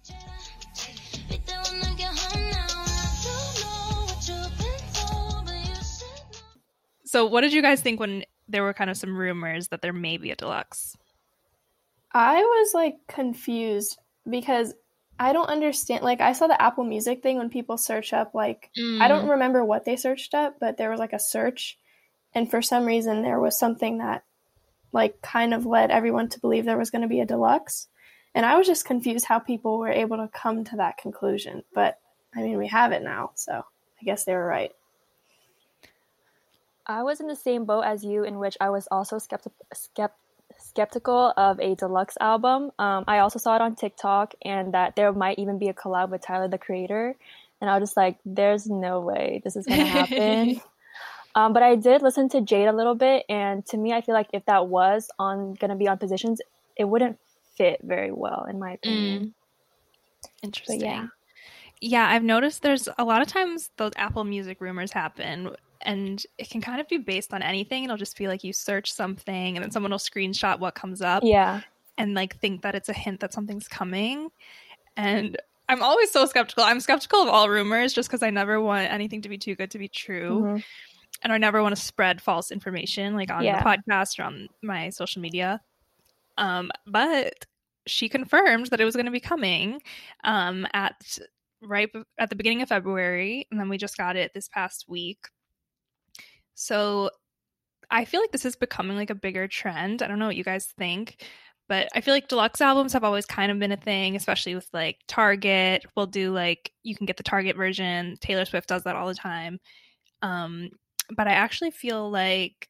Viste 0.05 1.41
cuando 1.47 1.95
que 1.97 2.05
home 2.05 2.51
now. 2.51 2.67
I 2.69 3.17
don't 3.25 3.57
know 3.63 4.05
what 4.05 4.29
you've 4.29 4.57
been 4.59 4.77
told, 4.93 5.45
but 5.45 5.55
you 5.55 5.73
should 5.73 6.31
know. 6.31 6.61
so 7.05 7.25
what 7.25 7.41
did 7.41 7.53
you 7.53 7.63
guys 7.63 7.81
think 7.81 7.99
when 7.99 8.23
there 8.47 8.63
were 8.63 8.73
kind 8.73 8.89
of 8.89 8.97
some 8.97 9.15
rumors 9.15 9.69
that 9.69 9.81
there 9.81 9.93
may 9.93 10.17
be 10.17 10.31
a 10.31 10.35
deluxe 10.35 10.97
I 12.13 12.41
was 12.41 12.73
like 12.73 12.95
confused 13.07 13.97
because 14.29 14.73
I 15.19 15.33
don't 15.33 15.49
understand. 15.49 16.03
Like, 16.03 16.21
I 16.21 16.33
saw 16.33 16.47
the 16.47 16.61
Apple 16.61 16.83
Music 16.83 17.23
thing 17.23 17.37
when 17.37 17.49
people 17.49 17.77
search 17.77 18.13
up, 18.13 18.33
like, 18.33 18.69
I 18.77 19.07
don't 19.07 19.25
mm. 19.25 19.31
remember 19.31 19.65
what 19.65 19.85
they 19.85 19.95
searched 19.95 20.33
up, 20.33 20.55
but 20.59 20.77
there 20.77 20.91
was 20.91 20.99
like 20.99 21.13
a 21.13 21.19
search. 21.19 21.77
And 22.33 22.49
for 22.49 22.61
some 22.61 22.85
reason, 22.85 23.23
there 23.23 23.39
was 23.39 23.57
something 23.57 23.97
that, 23.97 24.23
like, 24.91 25.21
kind 25.21 25.53
of 25.53 25.65
led 25.65 25.91
everyone 25.91 26.29
to 26.29 26.39
believe 26.39 26.65
there 26.65 26.77
was 26.77 26.91
going 26.91 27.01
to 27.01 27.07
be 27.07 27.19
a 27.19 27.25
deluxe. 27.25 27.87
And 28.35 28.45
I 28.45 28.57
was 28.57 28.67
just 28.67 28.85
confused 28.85 29.25
how 29.25 29.39
people 29.39 29.79
were 29.79 29.91
able 29.91 30.17
to 30.17 30.29
come 30.31 30.63
to 30.65 30.75
that 30.77 30.97
conclusion. 30.97 31.63
But 31.73 31.97
I 32.35 32.41
mean, 32.41 32.57
we 32.57 32.67
have 32.67 32.91
it 32.91 33.01
now. 33.01 33.31
So 33.33 33.53
I 33.53 34.03
guess 34.03 34.23
they 34.23 34.33
were 34.33 34.45
right. 34.45 34.71
I 36.87 37.03
was 37.03 37.19
in 37.19 37.27
the 37.27 37.35
same 37.35 37.65
boat 37.65 37.81
as 37.81 38.03
you, 38.03 38.23
in 38.23 38.39
which 38.39 38.57
I 38.61 38.69
was 38.69 38.87
also 38.89 39.17
skepti- 39.17 39.51
skept- 39.75 40.11
skeptical 40.57 41.33
of 41.35 41.59
a 41.59 41.75
deluxe 41.75 42.17
album. 42.19 42.71
Um, 42.79 43.03
I 43.07 43.19
also 43.19 43.39
saw 43.39 43.55
it 43.55 43.61
on 43.61 43.75
TikTok, 43.75 44.33
and 44.43 44.73
that 44.73 44.95
there 44.95 45.11
might 45.11 45.37
even 45.37 45.57
be 45.57 45.67
a 45.67 45.73
collab 45.73 46.09
with 46.09 46.21
Tyler 46.21 46.47
the 46.47 46.57
Creator. 46.57 47.15
And 47.59 47.69
I 47.69 47.77
was 47.77 47.89
just 47.89 47.97
like, 47.97 48.17
"There's 48.25 48.67
no 48.67 49.01
way 49.01 49.41
this 49.43 49.55
is 49.55 49.65
gonna 49.65 49.85
happen." 49.85 50.61
um, 51.35 51.53
but 51.53 51.63
I 51.63 51.75
did 51.75 52.01
listen 52.01 52.29
to 52.29 52.41
Jade 52.41 52.67
a 52.67 52.73
little 52.73 52.95
bit, 52.95 53.25
and 53.27 53.65
to 53.67 53.77
me, 53.77 53.91
I 53.93 54.01
feel 54.01 54.15
like 54.15 54.29
if 54.31 54.45
that 54.45 54.67
was 54.67 55.09
on 55.19 55.55
gonna 55.55 55.75
be 55.75 55.87
on 55.87 55.97
positions, 55.97 56.41
it 56.77 56.85
wouldn't 56.85 57.19
fit 57.57 57.81
very 57.83 58.11
well, 58.11 58.45
in 58.49 58.59
my 58.59 58.73
opinion. 58.73 59.33
interesting 60.43 60.81
yeah. 60.81 61.07
yeah 61.81 62.07
i've 62.07 62.23
noticed 62.23 62.61
there's 62.61 62.87
a 62.97 63.03
lot 63.03 63.21
of 63.21 63.27
times 63.27 63.71
those 63.77 63.91
apple 63.95 64.23
music 64.23 64.59
rumors 64.61 64.91
happen 64.91 65.49
and 65.81 66.25
it 66.37 66.49
can 66.49 66.61
kind 66.61 66.79
of 66.81 66.87
be 66.87 66.97
based 66.97 67.33
on 67.33 67.41
anything 67.41 67.83
it'll 67.83 67.97
just 67.97 68.17
be 68.17 68.27
like 68.27 68.43
you 68.43 68.51
search 68.53 68.91
something 68.91 69.55
and 69.55 69.63
then 69.63 69.71
someone 69.71 69.91
will 69.91 69.99
screenshot 69.99 70.59
what 70.59 70.75
comes 70.75 71.01
up 71.01 71.23
Yeah, 71.25 71.61
and 71.97 72.13
like 72.13 72.35
think 72.39 72.61
that 72.63 72.75
it's 72.75 72.89
a 72.89 72.93
hint 72.93 73.19
that 73.21 73.33
something's 73.33 73.67
coming. 73.67 74.29
And 74.95 75.37
I'm 75.69 75.83
always 75.83 76.09
so 76.11 76.25
skeptical. 76.25 76.63
I'm 76.63 76.79
skeptical 76.79 77.21
of 77.21 77.27
all 77.27 77.49
rumors 77.49 77.93
just 77.93 78.09
because 78.09 78.23
I 78.23 78.29
never 78.29 78.59
want 78.61 78.91
anything 78.91 79.21
to 79.23 79.29
be 79.29 79.37
too 79.37 79.53
good 79.55 79.71
to 79.71 79.77
be 79.77 79.87
true. 79.87 80.41
Mhm. 80.41 80.63
And 81.23 81.33
I 81.33 81.37
never 81.37 81.61
want 81.61 81.75
to 81.75 81.81
spread 81.81 82.21
false 82.21 82.51
information 82.51 83.15
like 83.15 83.29
on 83.31 83.43
Yeah. 83.43 83.59
the 83.61 83.65
podcast 83.69 84.17
or 84.19 84.23
on 84.23 84.47
my 84.61 84.89
social 84.89 85.21
media. 85.21 85.61
Um, 86.37 86.71
but 86.85 87.45
she 87.85 88.09
confirmed 88.09 88.67
that 88.67 88.79
it 88.79 88.85
was 88.85 88.95
going 88.95 89.05
to 89.07 89.11
be 89.11 89.19
coming 89.19 89.81
um, 90.23 90.67
at 90.73 91.17
right 91.61 91.89
at 92.19 92.29
the 92.29 92.35
beginning 92.35 92.61
of 92.61 92.69
February, 92.69 93.47
and 93.49 93.59
then 93.59 93.67
we 93.69 93.77
just 93.77 93.97
got 93.97 94.15
it 94.15 94.33
this 94.33 94.47
past 94.47 94.87
week. 94.87 95.27
So 96.59 97.11
I 97.91 98.05
feel 98.05 98.21
like 98.21 98.31
this 98.31 98.45
is 98.45 98.55
becoming 98.55 98.97
like 98.97 99.11
a 99.11 99.15
bigger 99.15 99.47
trend. 99.47 100.01
I 100.03 100.07
don't 100.07 100.19
know 100.19 100.27
what 100.27 100.35
you 100.37 100.43
guys 100.43 100.67
think, 100.77 101.23
But 101.69 101.89
I 101.95 102.01
feel 102.01 102.13
like 102.13 102.29
deluxe 102.29 102.61
albums 102.61 102.93
have 102.93 103.03
always 103.03 103.25
kind 103.25 103.51
of 103.51 103.59
been 103.59 103.71
a 103.73 103.77
thing, 103.77 104.15
especially 104.15 104.55
with 104.55 104.69
like 104.73 104.99
Target. 105.07 105.85
We'll 105.95 106.07
do 106.07 106.31
like 106.33 106.71
you 106.83 106.95
can 106.95 107.05
get 107.05 107.17
the 107.17 107.23
Target 107.23 107.57
version. 107.57 108.17
Taylor 108.21 108.45
Swift 108.45 108.69
does 108.69 108.83
that 108.83 108.95
all 108.95 109.07
the 109.07 109.15
time. 109.15 109.59
Um, 110.23 110.69
but 111.15 111.27
I 111.27 111.33
actually 111.33 111.71
feel 111.71 112.09
like 112.11 112.69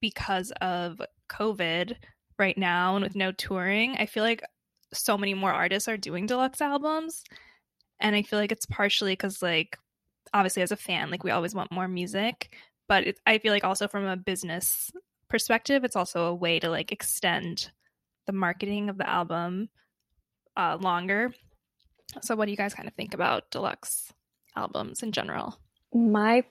because 0.00 0.52
of 0.62 1.00
COVID 1.30 1.96
right 2.38 2.58
now 2.58 2.96
and 2.96 3.04
with 3.04 3.16
no 3.16 3.32
touring, 3.32 3.96
I 3.98 4.06
feel 4.06 4.24
like 4.24 4.42
so 4.94 5.18
many 5.18 5.34
more 5.34 5.52
artists 5.52 5.88
are 5.88 5.96
doing 5.98 6.26
deluxe 6.26 6.60
albums. 6.60 7.24
And 8.00 8.16
I 8.16 8.22
feel 8.22 8.38
like 8.38 8.52
it's 8.52 8.66
partially 8.66 9.12
because, 9.12 9.42
like, 9.42 9.78
obviously 10.34 10.62
as 10.62 10.72
a 10.72 10.76
fan, 10.76 11.10
like 11.10 11.24
we 11.24 11.30
always 11.30 11.54
want 11.54 11.72
more 11.72 11.88
music. 11.88 12.50
But 12.88 13.06
it, 13.06 13.20
I 13.26 13.38
feel 13.38 13.52
like 13.52 13.64
also 13.64 13.88
from 13.88 14.04
a 14.04 14.16
business 14.16 14.90
perspective, 15.28 15.84
it's 15.84 15.96
also 15.96 16.26
a 16.26 16.34
way 16.34 16.58
to 16.60 16.70
like 16.70 16.92
extend 16.92 17.70
the 18.26 18.32
marketing 18.32 18.88
of 18.88 18.98
the 18.98 19.08
album 19.08 19.68
uh, 20.56 20.78
longer. 20.80 21.32
So, 22.22 22.36
what 22.36 22.44
do 22.46 22.50
you 22.52 22.56
guys 22.56 22.74
kind 22.74 22.88
of 22.88 22.94
think 22.94 23.14
about 23.14 23.50
deluxe 23.50 24.12
albums 24.56 25.02
in 25.02 25.12
general? 25.12 25.58
My 25.92 26.44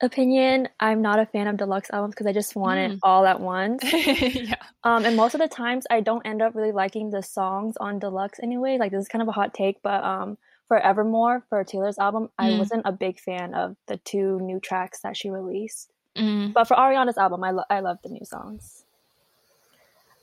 opinion, 0.00 0.68
I'm 0.80 1.02
not 1.02 1.18
a 1.18 1.26
fan 1.26 1.46
of 1.48 1.56
deluxe 1.56 1.90
albums 1.90 2.14
because 2.14 2.26
I 2.26 2.32
just 2.32 2.56
want 2.56 2.78
Mm. 2.78 2.92
it 2.94 2.98
all 3.02 3.26
at 3.26 3.40
once. 3.40 3.82
yeah. 3.92 4.54
Um, 4.84 5.04
and 5.04 5.16
most 5.16 5.34
of 5.34 5.40
the 5.40 5.48
times, 5.48 5.86
I 5.90 6.00
don't 6.00 6.26
end 6.26 6.42
up 6.42 6.54
really 6.54 6.72
liking 6.72 7.10
the 7.10 7.22
songs 7.22 7.76
on 7.78 7.98
deluxe 7.98 8.40
anyway. 8.42 8.78
Like 8.78 8.90
this 8.92 9.02
is 9.02 9.08
kind 9.08 9.22
of 9.22 9.28
a 9.28 9.32
hot 9.32 9.54
take, 9.54 9.82
but 9.82 10.02
um, 10.02 10.38
for 10.72 10.78
Evermore, 10.78 11.44
for 11.50 11.62
Taylor's 11.64 11.98
album, 11.98 12.30
I 12.38 12.48
Mm. 12.52 12.58
wasn't 12.58 12.82
a 12.86 12.92
big 12.92 13.20
fan 13.20 13.52
of 13.52 13.76
the 13.88 13.98
two 13.98 14.40
new 14.40 14.58
tracks 14.58 15.00
that 15.02 15.18
she 15.18 15.28
released. 15.28 15.92
Mm. 16.16 16.54
But 16.54 16.64
for 16.64 16.74
Ariana's 16.78 17.18
album, 17.18 17.44
I 17.44 17.50
lo- 17.50 17.64
I 17.68 17.80
love 17.80 17.98
the 18.02 18.08
new 18.08 18.24
songs. 18.24 18.86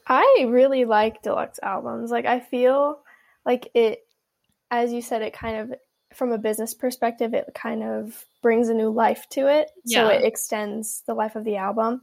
I 0.07 0.45
really 0.49 0.85
like 0.85 1.21
deluxe 1.21 1.59
albums. 1.61 2.09
Like 2.09 2.25
I 2.25 2.39
feel 2.39 2.99
like 3.45 3.69
it 3.75 4.07
as 4.71 4.91
you 4.91 5.03
said 5.03 5.21
it 5.21 5.33
kind 5.33 5.57
of 5.57 5.75
from 6.13 6.31
a 6.31 6.37
business 6.39 6.73
perspective 6.73 7.35
it 7.35 7.51
kind 7.53 7.83
of 7.83 8.25
brings 8.41 8.69
a 8.69 8.73
new 8.73 8.89
life 8.89 9.27
to 9.29 9.47
it. 9.47 9.69
So 9.85 10.07
it 10.07 10.23
extends 10.23 11.01
the 11.05 11.13
life 11.13 11.35
of 11.35 11.43
the 11.43 11.57
album. 11.57 12.01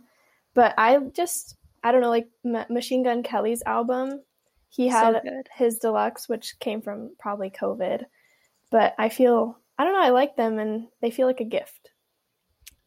But 0.54 0.72
I 0.78 0.98
just 0.98 1.56
I 1.82 1.90
don't 1.90 2.00
know 2.00 2.10
like 2.10 2.28
M- 2.44 2.66
Machine 2.72 3.02
Gun 3.02 3.24
Kelly's 3.24 3.62
album, 3.66 4.20
he 4.68 4.86
had 4.86 5.20
good. 5.24 5.48
his 5.56 5.80
deluxe 5.80 6.28
which 6.28 6.58
came 6.60 6.80
from 6.80 7.10
probably 7.18 7.50
COVID. 7.50 8.04
But 8.70 8.94
I 8.98 9.08
feel 9.08 9.58
I 9.78 9.84
don't 9.84 9.92
know, 9.92 10.02
I 10.02 10.10
like 10.10 10.36
them 10.36 10.58
and 10.58 10.88
they 11.02 11.10
feel 11.10 11.26
like 11.26 11.40
a 11.40 11.44
gift. 11.44 11.90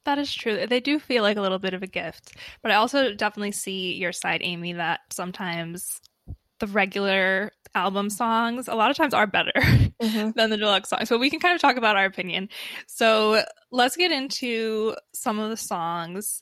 That 0.06 0.18
is 0.18 0.34
true. 0.34 0.66
They 0.66 0.80
do 0.80 0.98
feel 1.00 1.22
like 1.24 1.38
a 1.38 1.42
little 1.42 1.60
bit 1.60 1.74
of 1.74 1.84
a 1.84 1.88
gift. 1.88 2.36
But 2.64 2.72
I 2.72 2.76
also 2.76 3.14
definitely 3.14 3.52
see 3.52 3.94
your 3.94 4.12
side, 4.12 4.42
Amy, 4.44 4.74
that 4.74 5.02
sometimes 5.12 6.00
the 6.60 6.68
regular 6.68 7.52
album 7.76 8.10
songs 8.10 8.68
a 8.68 8.74
lot 8.74 8.90
of 8.90 8.98
times 8.98 9.14
are 9.14 9.28
better 9.28 9.52
Mhm. 10.02 10.34
than 10.34 10.50
the 10.50 10.58
deluxe 10.58 10.90
songs. 10.90 11.10
But 11.10 11.20
we 11.20 11.30
can 11.30 11.40
kind 11.40 11.54
of 11.54 11.62
talk 11.62 11.78
about 11.78 11.98
our 11.98 12.06
opinion. 12.06 12.50
So 12.88 13.44
let's 13.72 13.96
get 13.96 14.12
into 14.12 14.96
some 15.14 15.38
of 15.40 15.50
the 15.50 15.58
songs. 15.58 16.40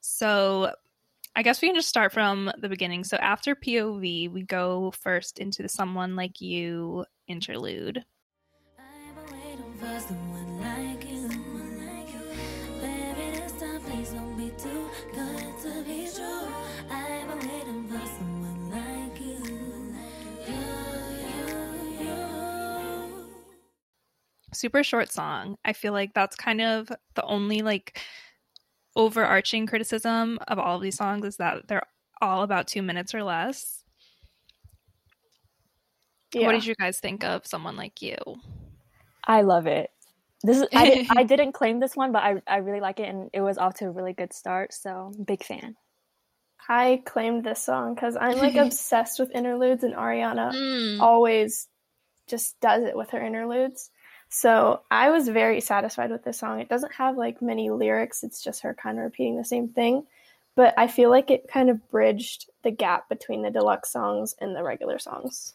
So 0.00 0.72
I 1.34 1.42
guess 1.42 1.60
we 1.60 1.68
can 1.68 1.74
just 1.74 1.88
start 1.88 2.12
from 2.12 2.50
the 2.58 2.68
beginning. 2.68 3.04
So 3.04 3.16
after 3.16 3.54
POV, 3.54 4.30
we 4.30 4.42
go 4.42 4.92
first 5.02 5.38
into 5.38 5.62
the 5.62 5.68
Someone 5.68 6.16
Like 6.16 6.40
You 6.40 7.04
interlude. 7.26 8.04
I've 9.84 10.08
been 10.08 10.32
waiting 10.32 10.98
for 11.08 11.28
someone 11.28 11.78
like 11.86 12.12
you. 12.14 12.22
Baby, 12.80 13.36
this 13.36 13.52
time 13.60 13.80
please 13.80 14.10
don't 14.10 14.36
be 14.36 14.50
too 14.50 14.88
good 15.12 15.58
to 15.62 15.82
be 15.84 16.08
true. 16.14 16.48
I've 16.90 17.28
been 17.28 17.48
waiting 17.48 17.88
for 17.88 18.06
someone 18.06 18.70
like 18.70 19.20
you. 19.20 19.42
You, 20.46 20.62
you, 21.20 22.04
you. 22.04 23.34
super 24.52 24.84
short 24.84 25.10
song. 25.10 25.56
I 25.64 25.72
feel 25.72 25.92
like 25.92 26.14
that's 26.14 26.36
kind 26.36 26.60
of 26.60 26.88
the 27.14 27.24
only 27.24 27.62
like 27.62 28.00
overarching 28.94 29.66
criticism 29.66 30.38
of 30.46 30.58
all 30.58 30.76
of 30.76 30.82
these 30.82 30.96
songs 30.96 31.24
is 31.24 31.36
that 31.38 31.66
they're 31.66 31.86
all 32.20 32.42
about 32.42 32.68
two 32.68 32.82
minutes 32.82 33.14
or 33.14 33.24
less. 33.24 33.82
Yeah. 36.32 36.46
What 36.46 36.52
did 36.52 36.66
you 36.66 36.74
guys 36.76 37.00
think 37.00 37.24
of 37.24 37.46
someone 37.46 37.76
like 37.76 38.00
you? 38.00 38.16
I 39.24 39.42
love 39.42 39.66
it. 39.66 39.90
This 40.42 40.58
is 40.58 40.66
I, 40.74 40.86
did, 40.86 41.06
I 41.16 41.22
didn't 41.24 41.52
claim 41.52 41.80
this 41.80 41.96
one, 41.96 42.12
but 42.12 42.22
I 42.22 42.42
I 42.46 42.56
really 42.58 42.80
like 42.80 43.00
it, 43.00 43.08
and 43.08 43.30
it 43.32 43.40
was 43.40 43.58
off 43.58 43.74
to 43.74 43.86
a 43.86 43.90
really 43.90 44.12
good 44.12 44.32
start. 44.32 44.74
So 44.74 45.12
big 45.24 45.44
fan. 45.44 45.76
I 46.68 47.02
claimed 47.04 47.44
this 47.44 47.62
song 47.62 47.94
because 47.94 48.16
I'm 48.16 48.38
like 48.38 48.56
obsessed 48.56 49.18
with 49.18 49.34
interludes, 49.34 49.84
and 49.84 49.94
Ariana 49.94 50.52
Mm. 50.52 51.00
always 51.00 51.68
just 52.28 52.58
does 52.60 52.84
it 52.84 52.96
with 52.96 53.10
her 53.10 53.20
interludes. 53.24 53.90
So 54.28 54.80
I 54.90 55.10
was 55.10 55.28
very 55.28 55.60
satisfied 55.60 56.10
with 56.10 56.24
this 56.24 56.38
song. 56.38 56.60
It 56.60 56.68
doesn't 56.68 56.94
have 56.94 57.18
like 57.18 57.42
many 57.42 57.70
lyrics, 57.70 58.22
it's 58.24 58.42
just 58.42 58.62
her 58.62 58.74
kind 58.74 58.98
of 58.98 59.04
repeating 59.04 59.36
the 59.36 59.44
same 59.44 59.68
thing. 59.68 60.06
But 60.54 60.74
I 60.78 60.86
feel 60.86 61.10
like 61.10 61.30
it 61.30 61.48
kind 61.48 61.70
of 61.70 61.90
bridged 61.90 62.50
the 62.62 62.70
gap 62.70 63.08
between 63.08 63.42
the 63.42 63.50
deluxe 63.50 63.90
songs 63.92 64.34
and 64.40 64.54
the 64.54 64.62
regular 64.62 64.98
songs. 64.98 65.54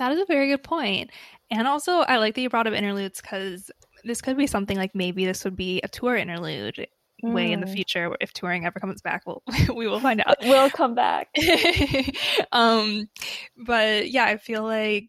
That 0.00 0.12
is 0.12 0.18
a 0.20 0.24
very 0.24 0.48
good 0.48 0.62
point. 0.62 1.10
And 1.50 1.68
also, 1.68 1.98
I 2.00 2.16
like 2.16 2.34
that 2.34 2.40
you 2.40 2.48
brought 2.48 2.66
up 2.66 2.72
interludes 2.72 3.20
because 3.20 3.70
this 4.02 4.22
could 4.22 4.36
be 4.38 4.46
something 4.46 4.78
like 4.78 4.94
maybe 4.94 5.26
this 5.26 5.44
would 5.44 5.56
be 5.56 5.80
a 5.84 5.88
tour 5.88 6.16
interlude 6.16 6.86
way 7.22 7.52
in 7.52 7.60
the 7.60 7.66
Mm. 7.66 7.74
future. 7.74 8.16
If 8.18 8.32
touring 8.32 8.64
ever 8.64 8.80
comes 8.80 9.02
back, 9.02 9.24
we'll, 9.26 9.42
we 9.76 9.86
will 9.86 10.00
find 10.00 10.22
out. 10.26 10.36
We'll 10.42 10.70
come 10.70 10.94
back. 10.94 11.28
um 12.52 13.08
but 13.66 14.10
yeah 14.10 14.24
i 14.24 14.36
feel 14.38 14.62
like 14.62 15.08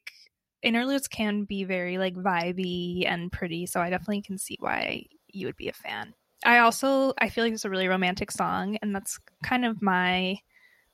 interludes 0.61 1.07
can 1.07 1.45
be 1.45 1.63
very 1.63 1.97
like 1.97 2.15
vibey 2.15 3.05
and 3.07 3.31
pretty 3.31 3.65
so 3.65 3.79
i 3.79 3.89
definitely 3.89 4.21
can 4.21 4.37
see 4.37 4.57
why 4.59 5.05
you 5.27 5.47
would 5.47 5.55
be 5.55 5.69
a 5.69 5.73
fan 5.73 6.13
i 6.45 6.59
also 6.59 7.13
i 7.17 7.29
feel 7.29 7.43
like 7.43 7.53
it's 7.53 7.65
a 7.65 7.69
really 7.69 7.87
romantic 7.87 8.29
song 8.29 8.77
and 8.81 8.93
that's 8.93 9.17
kind 9.43 9.65
of 9.65 9.81
my 9.81 10.37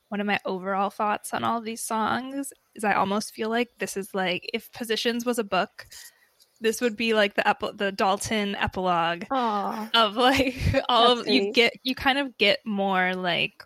one 0.09 0.19
of 0.21 0.27
my 0.27 0.39
overall 0.45 0.89
thoughts 0.89 1.33
on 1.33 1.43
all 1.43 1.57
of 1.59 1.63
these 1.65 1.81
songs 1.81 2.53
is 2.75 2.83
i 2.83 2.93
almost 2.93 3.33
feel 3.33 3.49
like 3.49 3.69
this 3.79 3.97
is 3.97 4.13
like 4.15 4.49
if 4.53 4.71
positions 4.71 5.25
was 5.25 5.37
a 5.39 5.43
book 5.43 5.85
this 6.61 6.81
would 6.81 6.95
be 6.97 7.13
like 7.13 7.35
the 7.35 7.47
epi- 7.47 7.71
the 7.75 7.91
dalton 7.91 8.55
epilogue 8.55 9.23
Aw. 9.31 9.89
of 9.93 10.15
like 10.15 10.55
all 10.89 11.09
That's 11.15 11.21
of 11.21 11.33
you 11.33 11.41
sweet. 11.43 11.53
get 11.55 11.73
you 11.83 11.93
kind 11.95 12.17
of 12.17 12.37
get 12.37 12.59
more 12.65 13.13
like 13.15 13.63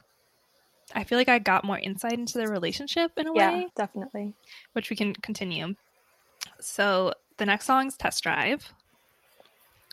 I 0.94 1.06
feel 1.06 1.18
like 1.18 1.30
I 1.30 1.40
got 1.40 1.64
more 1.64 1.80
insight 1.80 2.14
into 2.20 2.38
their 2.38 2.50
relationship 2.50 3.12
in 3.16 3.26
a 3.28 3.34
Yeah, 3.34 3.52
way, 3.54 3.68
definitely. 3.78 4.34
which 4.74 4.90
we 4.90 4.98
can 4.98 5.14
continue. 5.14 5.74
So 6.60 7.14
the 7.38 7.46
next 7.46 7.64
song 7.66 7.88
is 7.88 7.96
Test 7.96 8.22
Drive. 8.24 8.74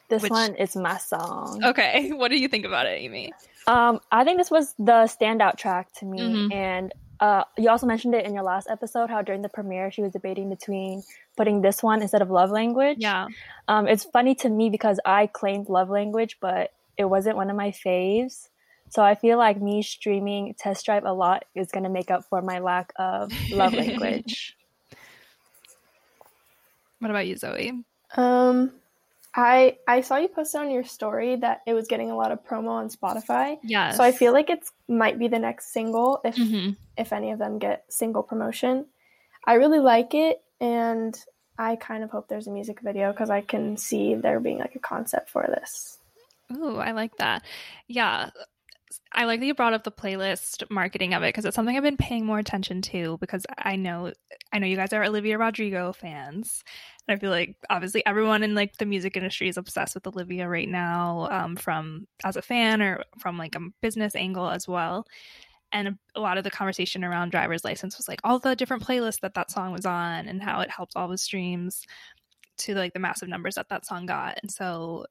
This 0.08 0.22
Which- 0.22 0.30
one 0.32 0.56
is 0.56 0.74
my 0.74 0.96
song. 0.98 1.62
Okay, 1.64 2.10
what 2.12 2.32
do 2.32 2.36
you 2.36 2.48
think 2.48 2.64
about 2.64 2.86
it, 2.86 3.00
Amy? 3.00 3.32
Um, 3.68 4.00
I 4.10 4.25
think 4.25 4.38
this 4.38 4.50
was 4.50 4.75
the 4.78 5.06
standout 5.06 5.56
track 5.58 5.92
to 5.98 6.04
me, 6.06 6.18
Mhm. 6.20 6.52
and 6.54 6.92
uh, 7.20 7.44
you 7.56 7.68
also 7.68 7.84
mentioned 7.87 8.14
it 8.14 8.25
in 8.25 8.32
your 8.32 8.44
last 8.44 8.68
episode 8.70 9.10
how 9.10 9.20
during 9.22 9.42
the 9.42 9.48
premiere 9.48 9.90
she 9.90 10.00
was 10.02 10.12
debating 10.12 10.48
between 10.48 11.02
putting 11.37 11.60
this 11.62 11.82
one 11.82 12.00
instead 12.00 12.22
of 12.22 12.30
Love 12.30 12.50
Language. 12.50 12.98
Yeah. 13.00 13.26
Um, 13.66 13.87
it's 13.88 14.04
funny 14.04 14.34
to 14.37 14.48
me 14.48 14.70
because 14.70 15.00
I 15.04 15.26
claimed 15.26 15.68
Love 15.68 15.90
Language, 15.90 16.38
but 16.40 16.72
it 16.96 17.04
wasn't 17.06 17.37
one 17.37 17.50
of 17.50 17.56
my 17.56 17.70
faves. 17.72 18.48
So 18.90 19.02
I 19.02 19.14
feel 19.16 19.37
like 19.37 19.60
me 19.60 19.82
streaming 19.82 20.54
Test 20.54 20.87
Drive 20.87 21.04
a 21.04 21.12
lot 21.12 21.44
is 21.54 21.70
gonna 21.72 21.90
make 21.90 22.10
up 22.10 22.25
for 22.30 22.40
my 22.40 22.60
lack 22.60 22.92
of 22.96 23.30
Love 23.50 23.75
Language. 23.84 24.56
What 27.00 27.10
about 27.10 27.26
you, 27.26 27.37
Zoe? 27.37 27.82
Um, 28.16 28.72
I 29.38 29.78
I 29.87 30.00
saw 30.00 30.16
you 30.16 30.26
post 30.26 30.57
on 30.57 30.68
your 30.68 30.83
story 30.83 31.37
that 31.37 31.61
it 31.64 31.73
was 31.73 31.87
getting 31.87 32.11
a 32.11 32.16
lot 32.16 32.33
of 32.33 32.45
promo 32.45 32.71
on 32.71 32.88
Spotify. 32.88 33.59
Yes. 33.62 33.97
So 33.97 34.02
I 34.02 34.11
feel 34.11 34.33
like 34.33 34.50
it's 34.50 34.73
might 34.88 35.16
be 35.16 35.28
the 35.28 35.38
next 35.38 35.73
single 35.73 36.21
if 36.25 36.37
hmm 36.37 36.71
if 36.97 37.12
any 37.12 37.30
of 37.30 37.38
them 37.38 37.61
get 37.61 37.85
single 37.88 38.25
promotion. 38.25 38.87
I 39.45 39.54
really 39.54 39.78
like 39.78 40.14
it 40.14 40.42
and 40.61 41.16
I 41.57 41.76
kind 41.76 42.02
of 42.02 42.11
hope 42.11 42.26
there's 42.26 42.49
a 42.49 42.50
music 42.50 42.80
video 42.80 43.12
because 43.12 43.30
I 43.30 43.40
can 43.40 43.76
see 43.76 44.16
there 44.16 44.40
being 44.40 44.59
like 44.59 44.75
a 44.75 44.80
concept 44.80 45.30
for 45.30 45.47
this. 45.47 45.99
Ooh, 46.52 46.78
I 46.78 46.90
like 46.90 47.16
that. 47.18 47.45
Yeah. 47.87 48.30
I 49.12 49.25
like 49.25 49.40
that 49.40 49.47
you 49.47 49.54
brought 49.54 49.73
up 49.73 49.85
the 49.85 49.92
playlist 49.92 50.71
marketing 50.71 51.14
of 51.14 51.23
it 51.23 51.28
because 51.28 51.45
it's 51.45 51.54
something 51.54 51.76
I've 51.76 51.83
been 51.83 51.97
paying 51.97 52.25
more 52.25 52.38
attention 52.38 52.83
to 52.83 53.18
because 53.21 53.45
I 53.57 53.76
know 53.76 54.12
I 54.52 54.59
know 54.59 54.66
you 54.66 54.76
guys 54.76 54.92
are 54.92 55.04
Olivia 55.04 55.38
Rodrigo 55.38 55.92
fans. 55.92 56.62
And 57.07 57.16
I 57.16 57.21
feel 57.21 57.30
like 57.30 57.57
obviously 57.71 58.04
everyone 58.07 58.42
in 58.42 58.54
like 58.54 58.76
the 58.76 58.87
music 58.87 59.16
industry 59.16 59.49
is 59.49 59.57
obsessed 59.57 59.95
with 59.95 60.07
Olivia 60.07 60.49
right 60.49 60.68
now, 60.68 61.28
um, 61.30 61.57
from 61.57 62.07
as 62.25 62.37
a 62.37 62.42
fan 62.42 62.83
or 62.83 63.02
from 63.18 63.38
like 63.38 63.54
a 63.54 63.61
business 63.83 64.14
angle 64.14 64.49
as 64.49 64.68
well. 64.68 65.07
And 65.73 65.99
a, 66.14 66.21
lot 66.21 66.38
of 66.38 66.45
the 66.45 66.50
conversation 66.50 67.04
around 67.04 67.30
driver's 67.30 67.64
license 67.64 67.99
was 67.99 68.09
like 68.09 68.21
all 68.25 68.38
the 68.38 68.57
different 68.57 68.85
playlists 68.85 69.21
that 69.21 69.35
that 69.35 69.50
song 69.50 69.73
was 69.73 69.85
on 69.85 70.26
and 70.26 70.42
how 70.42 70.61
it 70.61 70.71
helped 70.71 70.95
all 70.97 71.09
the 71.09 71.18
streams 71.18 71.85
to 72.59 72.75
like 72.75 72.92
the 72.95 72.99
massive 72.99 73.28
numbers 73.28 73.57
that 73.57 73.68
that 73.68 73.87
song 73.87 74.07
got. 74.07 74.38
And 74.42 74.50
so 74.50 75.04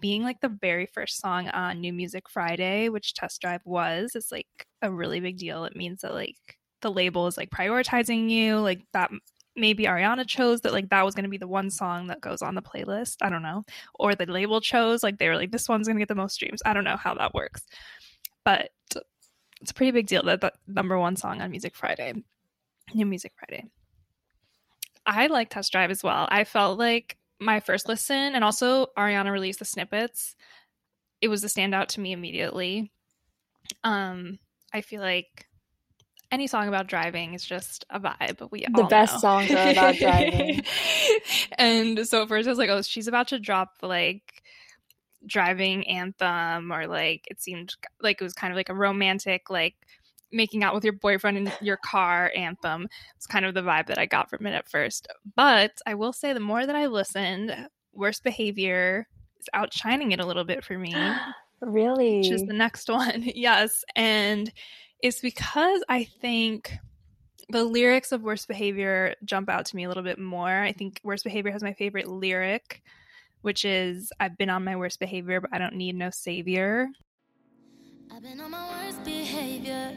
being 0.00 0.22
like 0.22 0.40
the 0.40 0.48
very 0.48 0.86
first 0.86 1.20
song 1.20 1.48
on 1.48 1.80
New 1.80 1.92
Music 1.92 2.28
Friday, 2.28 2.88
which 2.88 3.14
Test 3.14 3.40
Drive 3.40 3.62
was, 3.64 4.16
is 4.16 4.32
like 4.32 4.66
a 4.82 4.90
really 4.90 5.20
big 5.20 5.38
deal. 5.38 5.64
It 5.64 5.76
means 5.76 6.02
that 6.02 6.14
like 6.14 6.36
the 6.80 6.90
label 6.90 7.26
is 7.26 7.36
like 7.36 7.50
prioritizing 7.50 8.28
you, 8.28 8.58
like 8.58 8.82
that 8.92 9.10
maybe 9.56 9.84
Ariana 9.84 10.26
chose 10.26 10.60
that 10.62 10.72
like 10.72 10.90
that 10.90 11.04
was 11.04 11.14
going 11.14 11.24
to 11.24 11.30
be 11.30 11.38
the 11.38 11.46
one 11.46 11.70
song 11.70 12.08
that 12.08 12.20
goes 12.20 12.42
on 12.42 12.54
the 12.54 12.62
playlist. 12.62 13.16
I 13.22 13.30
don't 13.30 13.42
know. 13.42 13.62
Or 13.94 14.14
the 14.14 14.26
label 14.26 14.60
chose 14.60 15.02
like 15.02 15.18
they 15.18 15.28
were 15.28 15.36
like 15.36 15.52
this 15.52 15.68
one's 15.68 15.86
going 15.86 15.96
to 15.96 16.00
get 16.00 16.08
the 16.08 16.14
most 16.14 16.34
streams. 16.34 16.60
I 16.64 16.72
don't 16.72 16.84
know 16.84 16.96
how 16.96 17.14
that 17.14 17.34
works. 17.34 17.62
But 18.44 18.70
it's 19.60 19.70
a 19.70 19.74
pretty 19.74 19.92
big 19.92 20.06
deal 20.06 20.22
that 20.24 20.40
the 20.40 20.52
number 20.66 20.98
one 20.98 21.16
song 21.16 21.40
on 21.40 21.50
Music 21.50 21.74
Friday, 21.74 22.12
New 22.92 23.06
Music 23.06 23.32
Friday. 23.36 23.64
I 25.06 25.26
like 25.28 25.50
Test 25.50 25.72
Drive 25.72 25.90
as 25.90 26.02
well. 26.02 26.28
I 26.30 26.44
felt 26.44 26.78
like 26.78 27.16
my 27.44 27.60
first 27.60 27.88
listen 27.88 28.34
and 28.34 28.42
also 28.42 28.86
Ariana 28.96 29.30
released 29.30 29.58
the 29.58 29.64
snippets. 29.64 30.34
It 31.20 31.28
was 31.28 31.44
a 31.44 31.48
standout 31.48 31.88
to 31.88 32.00
me 32.00 32.12
immediately. 32.12 32.90
Um, 33.82 34.38
I 34.72 34.80
feel 34.80 35.00
like 35.00 35.46
any 36.30 36.46
song 36.46 36.68
about 36.68 36.86
driving 36.86 37.34
is 37.34 37.44
just 37.44 37.84
a 37.90 38.00
vibe. 38.00 38.50
We 38.50 38.66
The 38.74 38.84
best 38.84 39.14
know. 39.14 39.20
songs 39.20 39.50
are 39.52 39.70
about 39.70 39.96
driving. 39.96 40.62
and 41.58 42.06
so 42.06 42.22
at 42.22 42.28
first 42.28 42.48
I 42.48 42.50
was 42.50 42.58
like, 42.58 42.70
oh, 42.70 42.82
she's 42.82 43.06
about 43.08 43.28
to 43.28 43.38
drop 43.38 43.74
like 43.82 44.42
driving 45.26 45.88
anthem 45.88 46.70
or 46.72 46.86
like 46.86 47.26
it 47.30 47.40
seemed 47.40 47.74
like 48.02 48.20
it 48.20 48.24
was 48.24 48.34
kind 48.34 48.52
of 48.52 48.56
like 48.56 48.68
a 48.68 48.74
romantic 48.74 49.48
like 49.48 49.74
making 50.34 50.64
out 50.64 50.74
with 50.74 50.84
your 50.84 50.92
boyfriend 50.92 51.38
in 51.38 51.52
your 51.60 51.78
car 51.78 52.30
anthem. 52.36 52.88
It's 53.16 53.26
kind 53.26 53.44
of 53.44 53.54
the 53.54 53.62
vibe 53.62 53.86
that 53.86 53.98
I 53.98 54.06
got 54.06 54.28
from 54.28 54.46
it 54.46 54.52
at 54.52 54.68
first. 54.68 55.06
But 55.36 55.72
I 55.86 55.94
will 55.94 56.12
say 56.12 56.32
the 56.32 56.40
more 56.40 56.66
that 56.66 56.76
I 56.76 56.86
listened, 56.86 57.54
worst 57.92 58.24
behavior 58.24 59.06
is 59.38 59.46
outshining 59.54 60.12
it 60.12 60.20
a 60.20 60.26
little 60.26 60.44
bit 60.44 60.64
for 60.64 60.76
me 60.76 60.94
really? 61.60 62.18
which 62.18 62.30
is 62.30 62.42
the 62.42 62.52
next 62.52 62.88
one. 62.88 63.22
yes. 63.34 63.84
And 63.96 64.52
it's 65.00 65.20
because 65.20 65.82
I 65.88 66.04
think 66.04 66.72
the 67.50 67.64
lyrics 67.64 68.12
of 68.12 68.22
Worst 68.22 68.48
Behavior 68.48 69.14
jump 69.24 69.50
out 69.50 69.66
to 69.66 69.76
me 69.76 69.84
a 69.84 69.88
little 69.88 70.02
bit 70.02 70.18
more. 70.18 70.62
I 70.62 70.72
think 70.72 71.00
Worst 71.04 71.24
Behavior 71.24 71.52
has 71.52 71.62
my 71.62 71.74
favorite 71.74 72.08
lyric, 72.08 72.82
which 73.42 73.64
is 73.64 74.10
I've 74.18 74.38
been 74.38 74.50
on 74.50 74.64
my 74.64 74.76
worst 74.76 74.98
behavior, 74.98 75.40
but 75.40 75.50
I 75.52 75.58
don't 75.58 75.74
need 75.74 75.94
no 75.94 76.10
savior. 76.10 76.88
I've 78.10 78.22
been 78.22 78.40
on 78.40 78.50
my 78.50 78.84
worst 78.84 79.04
behavior. 79.04 79.92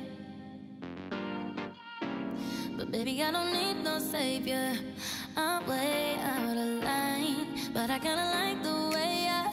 But 2.77 2.91
baby, 2.91 3.24
I 3.24 3.31
don't 3.31 3.51
need 3.51 3.84
no 3.84 3.98
savior. 3.98 4.77
I'm 5.36 5.67
way 5.67 6.15
out 6.22 6.55
of 6.55 6.84
line. 6.84 7.48
But 7.74 7.89
I 7.89 7.98
kinda 7.98 8.25
like 8.38 8.62
the 8.62 8.96
way 8.96 9.27
I 9.27 9.50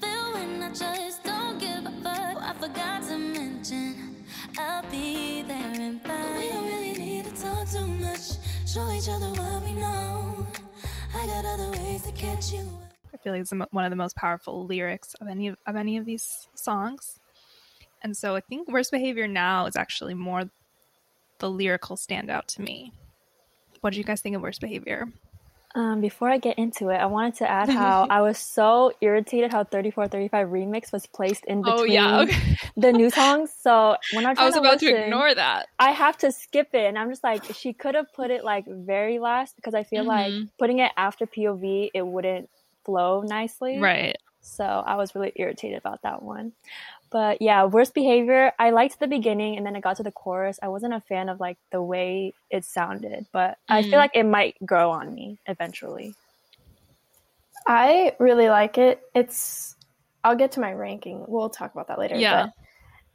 feel 0.00 0.32
when 0.32 0.62
I 0.62 0.70
just 0.70 1.22
don't 1.22 1.58
give 1.58 1.84
a 1.84 1.90
fuck. 2.02 2.36
Oh, 2.36 2.40
I 2.40 2.54
forgot 2.54 3.02
to 3.08 3.18
mention, 3.18 4.24
I'll 4.58 4.82
be 4.90 5.42
there 5.42 5.72
and 5.74 6.00
fine. 6.02 6.38
We 6.38 6.48
don't 6.48 6.64
really 6.64 6.92
need 6.94 7.24
to 7.26 7.42
talk 7.42 7.68
too 7.68 7.86
much. 7.86 8.38
Show 8.66 8.90
each 8.90 9.10
other 9.10 9.28
what 9.38 9.62
we 9.62 9.74
know. 9.74 10.46
I 11.14 11.26
got 11.26 11.44
other 11.44 11.70
ways 11.72 12.02
to 12.04 12.12
catch 12.12 12.52
you. 12.54 12.66
I 13.12 13.18
feel 13.18 13.34
like 13.34 13.42
it's 13.42 13.52
one 13.52 13.84
of 13.84 13.90
the 13.90 13.96
most 13.96 14.16
powerful 14.16 14.64
lyrics 14.64 15.12
of 15.20 15.28
any 15.28 15.48
of, 15.48 15.56
of 15.66 15.76
any 15.76 15.98
of 15.98 16.06
these 16.06 16.48
songs. 16.54 17.20
And 18.02 18.16
so 18.16 18.34
I 18.34 18.40
think 18.40 18.72
Worst 18.72 18.92
Behavior 18.92 19.28
now 19.28 19.66
is 19.66 19.76
actually 19.76 20.14
more 20.14 20.50
the 21.40 21.50
lyrical 21.50 21.96
standout 21.96 22.46
to 22.46 22.62
me. 22.62 22.92
What 23.80 23.90
did 23.90 23.98
you 23.98 24.04
guys 24.04 24.20
think 24.20 24.36
of 24.36 24.42
Worst 24.42 24.60
Behavior? 24.60 25.08
Um, 25.74 26.00
before 26.00 26.28
I 26.28 26.38
get 26.38 26.58
into 26.58 26.88
it, 26.88 26.96
I 26.96 27.06
wanted 27.06 27.36
to 27.36 27.50
add 27.50 27.68
how 27.68 28.06
I 28.10 28.22
was 28.22 28.38
so 28.38 28.92
irritated 29.00 29.52
how 29.52 29.64
3435 29.64 30.48
remix 30.48 30.92
was 30.92 31.06
placed 31.06 31.44
in 31.44 31.62
between 31.62 31.72
Oh 31.80 31.84
yeah, 31.84 32.20
okay. 32.22 32.56
the 32.76 32.92
new 32.92 33.10
songs. 33.20 33.52
So 33.60 33.96
when 34.12 34.26
I 34.26 34.30
was 34.30 34.54
to 34.54 34.60
about 34.60 34.80
to 34.80 35.04
ignore 35.04 35.34
that. 35.34 35.66
I 35.78 35.92
have 35.92 36.18
to 36.18 36.32
skip 36.32 36.68
it, 36.74 36.86
and 36.86 36.98
I'm 36.98 37.08
just 37.08 37.24
like, 37.24 37.42
she 37.54 37.72
could 37.72 37.94
have 37.94 38.12
put 38.14 38.30
it 38.30 38.44
like 38.44 38.64
very 38.66 39.18
last 39.18 39.56
because 39.56 39.74
I 39.74 39.84
feel 39.84 40.04
like 40.04 40.32
Mhm. 40.32 40.48
putting 40.58 40.80
it 40.80 40.92
after 40.96 41.26
POV, 41.26 41.90
it 41.94 42.06
wouldn't 42.06 42.50
flow 42.84 43.22
nicely. 43.22 43.78
Right. 43.78 44.16
So 44.42 44.64
I 44.64 44.96
was 44.96 45.14
really 45.14 45.32
irritated 45.36 45.78
about 45.78 46.02
that 46.02 46.22
one. 46.22 46.52
But 47.10 47.42
yeah, 47.42 47.64
worst 47.64 47.92
behavior. 47.92 48.52
I 48.58 48.70
liked 48.70 49.00
the 49.00 49.08
beginning, 49.08 49.56
and 49.56 49.66
then 49.66 49.74
it 49.74 49.82
got 49.82 49.96
to 49.96 50.02
the 50.02 50.12
chorus. 50.12 50.58
I 50.62 50.68
wasn't 50.68 50.94
a 50.94 51.00
fan 51.00 51.28
of 51.28 51.40
like 51.40 51.58
the 51.72 51.82
way 51.82 52.32
it 52.50 52.64
sounded, 52.64 53.26
but 53.32 53.58
I 53.68 53.82
Mhm. 53.82 53.90
feel 53.90 53.98
like 53.98 54.12
it 54.14 54.24
might 54.24 54.56
grow 54.64 54.90
on 54.90 55.12
me 55.14 55.38
eventually. 55.46 56.14
I 57.66 58.16
really 58.18 58.48
like 58.48 58.78
it. 58.78 59.02
It's 59.14 59.76
I'll 60.24 60.36
get 60.36 60.52
to 60.52 60.60
my 60.60 60.72
ranking. 60.72 61.24
We'll 61.26 61.50
talk 61.50 61.72
about 61.72 61.88
that 61.88 61.98
later. 61.98 62.16
Yeah. 62.16 62.44
But 62.46 62.52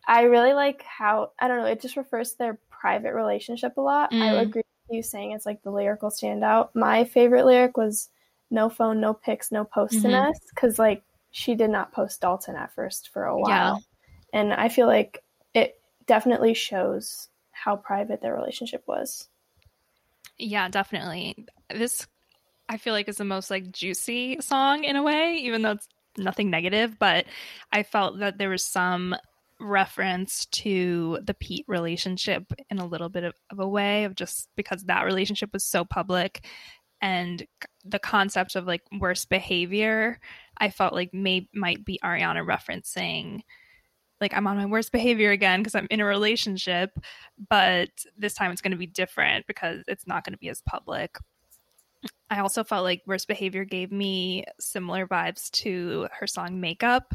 I 0.08 0.24
really 0.24 0.54
like 0.54 0.84
how 0.84 1.32
I 1.40 1.48
don't 1.48 1.60
know, 1.60 1.66
it 1.66 1.82
just 1.82 1.98
refers 1.98 2.32
to 2.32 2.38
their 2.38 2.60
private 2.70 3.14
relationship 3.14 3.78
a 3.78 3.82
lot. 3.82 4.10
I 4.12 4.28
Mm. 4.28 4.42
agree 4.42 4.64
with 4.88 4.96
you 4.98 5.04
saying 5.04 5.32
it's 5.32 5.46
like 5.46 5.62
the 5.64 5.72
lyrical 5.72 6.10
standout. 6.10 6.70
My 6.76 7.06
favorite 7.06 7.46
lyric 7.46 7.78
was 7.78 8.10
no 8.52 8.70
phone, 8.70 9.00
no 9.00 9.14
pics, 9.14 9.52
no 9.52 9.64
posting 9.66 10.12
Mhm. 10.12 10.30
us 10.30 10.40
because 10.54 10.78
like 10.78 11.04
she 11.36 11.54
did 11.54 11.70
not 11.70 11.92
post 11.92 12.22
Dalton 12.22 12.56
at 12.56 12.72
first 12.72 13.10
for 13.10 13.26
a 13.26 13.38
while. 13.38 13.84
Yeah. 14.32 14.40
And 14.40 14.54
I 14.54 14.70
feel 14.70 14.88
like 14.88 15.22
it 15.54 15.76
definitely 16.08 16.54
shows 16.54 17.28
how 17.52 17.76
private 17.76 18.22
their 18.22 18.34
relationship 18.34 18.84
was. 18.88 19.28
Yeah, 20.38 20.70
definitely. 20.70 21.46
This 21.70 22.08
I 22.70 22.78
feel 22.78 22.94
like 22.94 23.10
is 23.10 23.18
the 23.18 23.26
most 23.26 23.52
like 23.52 23.70
juicy 23.70 24.40
song 24.40 24.86
in 24.86 24.96
a 24.96 25.04
way, 25.04 25.34
even 25.42 25.62
though 25.62 25.72
it's 25.72 25.90
nothing 26.18 26.50
negative, 26.50 26.98
but 26.98 27.26
I 27.70 27.84
felt 27.84 28.20
that 28.20 28.38
there 28.38 28.50
was 28.50 28.64
some 28.64 29.14
reference 29.60 30.46
to 30.46 31.20
the 31.22 31.34
Pete 31.34 31.66
relationship 31.68 32.46
in 32.70 32.80
a 32.80 32.88
little 32.88 33.10
bit 33.10 33.26
of, 33.26 33.34
of 33.52 33.60
a 33.60 33.68
way 33.68 34.06
of 34.06 34.16
just 34.16 34.48
because 34.56 34.86
that 34.86 35.04
relationship 35.04 35.52
was 35.52 35.66
so 35.66 35.84
public 35.84 36.46
and 37.02 37.46
the 37.84 38.00
concept 38.00 38.56
of 38.56 38.66
like 38.66 38.84
worst 39.00 39.30
behavior, 39.30 40.20
I 40.58 40.70
felt 40.70 40.94
like 40.94 41.14
may 41.14 41.48
might 41.54 41.86
be 41.86 42.00
Ariana 42.04 42.46
referencing 42.46 43.42
like 44.22 44.34
I'm 44.34 44.48
on 44.48 44.58
my 44.58 44.66
worst 44.66 44.92
behavior 44.92 45.32
again 45.32 45.60
because 45.60 45.76
I'm 45.76 45.88
in 45.90 46.00
a 46.00 46.06
relationship, 46.06 46.98
but 47.50 47.90
this 48.18 48.34
time 48.34 48.52
it's 48.52 48.62
going 48.62 48.72
to 48.72 48.78
be 48.78 48.88
different 48.88 49.46
because 49.48 49.84
it's 49.88 50.08
not 50.08 50.24
going 50.24 50.34
to 50.34 50.40
be 50.40 50.50
as 50.50 50.62
public. 50.62 51.18
I 52.30 52.40
also 52.40 52.64
felt 52.64 52.84
like 52.84 53.04
worst 53.06 53.28
behavior 53.28 53.66
gave 53.66 53.92
me 53.92 54.46
similar 54.60 55.06
vibes 55.08 55.52
to 55.52 56.08
her 56.18 56.28
song 56.28 56.60
Makeup 56.60 57.14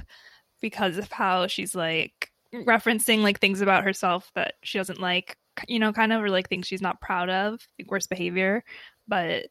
because 0.61 0.99
of 0.99 1.11
how 1.11 1.47
she's 1.47 1.75
like 1.75 2.31
referencing 2.53 3.23
like 3.23 3.41
things 3.41 3.61
about 3.61 3.85
herself 3.85 4.31
that 4.35 4.55
she 4.63 4.79
doesn't 4.79 5.01
like, 5.01 5.37
you 5.69 5.79
know, 5.79 5.93
kind 5.93 6.13
of 6.13 6.23
or 6.23 6.29
like 6.29 6.49
things 6.49 6.67
she's 6.67 6.83
not 6.83 7.01
proud 7.01 7.31
of, 7.31 7.67
like 7.79 7.91
worst 7.91 8.11
behavior, 8.11 8.63
but 9.09 9.47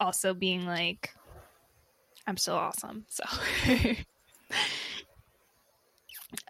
also 0.00 0.32
being 0.32 0.66
like 0.66 1.10
I'm 2.28 2.36
still 2.36 2.54
awesome. 2.56 3.06
So 3.08 3.24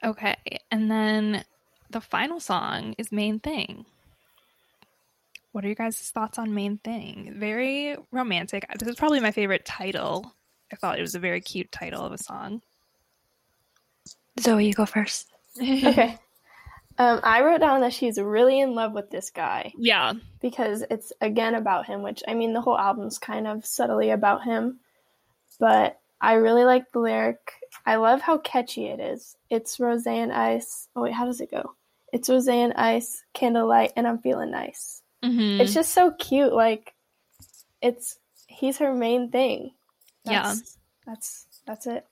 Okay, 0.04 0.34
and 0.72 0.90
then 0.90 1.44
the 1.90 2.00
final 2.00 2.40
song 2.40 2.94
is 2.98 3.12
Main 3.12 3.38
Thing. 3.38 3.86
What 5.52 5.64
are 5.64 5.68
your 5.68 5.76
guys' 5.76 5.98
thoughts 6.10 6.36
on 6.38 6.52
Main 6.54 6.78
Thing? 6.78 7.34
Very 7.36 7.96
romantic. 8.10 8.66
This 8.78 8.88
is 8.88 8.96
probably 8.96 9.20
my 9.20 9.30
favorite 9.30 9.64
title. 9.64 10.34
I 10.72 10.76
thought 10.76 10.98
it 10.98 11.02
was 11.02 11.14
a 11.14 11.20
very 11.20 11.40
cute 11.40 11.70
title 11.70 12.02
of 12.04 12.12
a 12.12 12.18
song. 12.18 12.60
Zoe, 14.40 14.66
you 14.66 14.72
go 14.74 14.84
first. 14.86 15.28
Okay. 15.60 16.16
um, 16.98 17.20
I 17.22 17.42
wrote 17.42 17.60
down 17.60 17.80
that 17.80 17.92
she's 17.92 18.18
really 18.18 18.60
in 18.60 18.74
love 18.74 18.92
with 18.92 19.10
this 19.10 19.30
guy. 19.30 19.72
Yeah. 19.78 20.14
because 20.40 20.84
it's 20.90 21.12
again 21.20 21.54
about 21.54 21.86
him, 21.86 22.02
which 22.02 22.22
I 22.28 22.34
mean, 22.34 22.52
the 22.52 22.60
whole 22.60 22.78
album's 22.78 23.18
kind 23.18 23.46
of 23.46 23.64
subtly 23.64 24.10
about 24.10 24.44
him. 24.44 24.80
But 25.58 25.98
I 26.20 26.34
really 26.34 26.64
like 26.64 26.90
the 26.92 27.00
lyric. 27.00 27.38
I 27.86 27.96
love 27.96 28.20
how 28.20 28.38
catchy 28.38 28.86
it 28.86 29.00
is. 29.00 29.36
It's 29.50 29.78
rose 29.80 30.06
and 30.06 30.32
ice. 30.32 30.88
Oh, 30.94 31.02
wait, 31.02 31.14
how 31.14 31.24
does 31.26 31.40
it 31.40 31.50
go? 31.50 31.74
It's 32.12 32.28
rose 32.28 32.48
and 32.48 32.72
ice, 32.74 33.22
candlelight, 33.34 33.92
and 33.96 34.06
I'm 34.06 34.18
feeling 34.18 34.50
nice. 34.50 35.02
Mhm. 35.22 35.60
It's 35.60 35.74
just 35.74 35.92
so 35.92 36.10
cute. 36.12 36.52
Like, 36.52 36.94
it's 37.82 38.18
he's 38.46 38.78
her 38.78 38.94
main 38.94 39.30
thing. 39.30 39.72
Yeah. 40.24 40.42
That's, 40.42 40.78
That's 41.06 41.46
that's 41.66 41.86
it. 41.86 42.06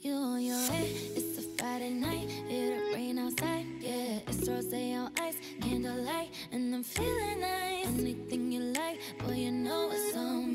You 0.00 0.12
on 0.12 0.42
your 0.42 0.58
way, 0.68 0.90
it's 1.16 1.38
a 1.38 1.42
Friday 1.56 1.90
night, 1.90 2.28
it'll 2.50 2.92
rain 2.92 3.18
outside, 3.18 3.64
yeah. 3.80 4.18
It's 4.28 4.46
rose 4.46 4.70
on 4.74 5.12
ice, 5.18 5.36
candlelight, 5.62 6.28
and 6.52 6.74
I'm 6.74 6.82
feeling 6.82 7.40
nice. 7.40 7.86
Anything 7.86 8.52
you 8.52 8.60
like, 8.60 8.98
boy, 9.20 9.32
you 9.32 9.50
know 9.50 9.90
it's 9.90 10.14
on 10.14 10.52
me. 10.52 10.53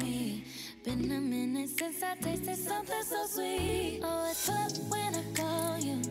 Been 0.83 1.11
a 1.11 1.19
minute 1.19 1.69
since 1.77 2.01
I 2.01 2.15
tasted 2.15 2.55
something 2.55 3.03
so 3.03 3.25
sweet. 3.27 3.99
Oh, 4.01 4.29
it's 4.31 4.47
up 4.47 4.71
when 4.89 5.13
I 5.13 5.23
call 5.35 5.77
you, 5.77 6.01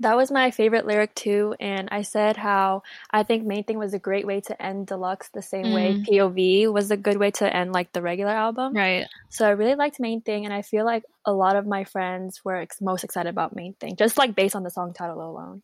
That 0.00 0.16
was 0.16 0.30
my 0.30 0.50
favorite 0.50 0.86
lyric 0.86 1.14
too, 1.14 1.54
and 1.60 1.88
I 1.92 2.02
said 2.02 2.36
how 2.36 2.82
I 3.10 3.22
think 3.22 3.44
main 3.44 3.64
thing 3.64 3.78
was 3.78 3.92
a 3.92 3.98
great 3.98 4.26
way 4.26 4.40
to 4.42 4.60
end 4.60 4.86
deluxe 4.86 5.28
the 5.28 5.42
same 5.42 5.72
way 5.72 5.92
Mm. 5.92 6.06
POV 6.06 6.72
was 6.72 6.90
a 6.90 6.96
good 6.96 7.18
way 7.18 7.30
to 7.32 7.54
end 7.54 7.72
like 7.72 7.92
the 7.92 8.00
regular 8.00 8.32
album. 8.32 8.74
Right. 8.74 9.06
So 9.28 9.46
I 9.46 9.50
really 9.50 9.74
liked 9.74 10.00
main 10.00 10.22
thing, 10.22 10.46
and 10.46 10.54
I 10.54 10.62
feel 10.62 10.84
like 10.84 11.04
a 11.24 11.32
lot 11.32 11.56
of 11.56 11.66
my 11.66 11.84
friends 11.84 12.40
were 12.44 12.56
ex- 12.56 12.80
most 12.80 13.04
excited 13.04 13.28
about 13.28 13.54
main 13.54 13.74
thing, 13.74 13.96
just 13.96 14.16
like 14.16 14.34
based 14.34 14.56
on 14.56 14.62
the 14.62 14.70
song 14.70 14.94
title 14.94 15.20
alone. 15.20 15.62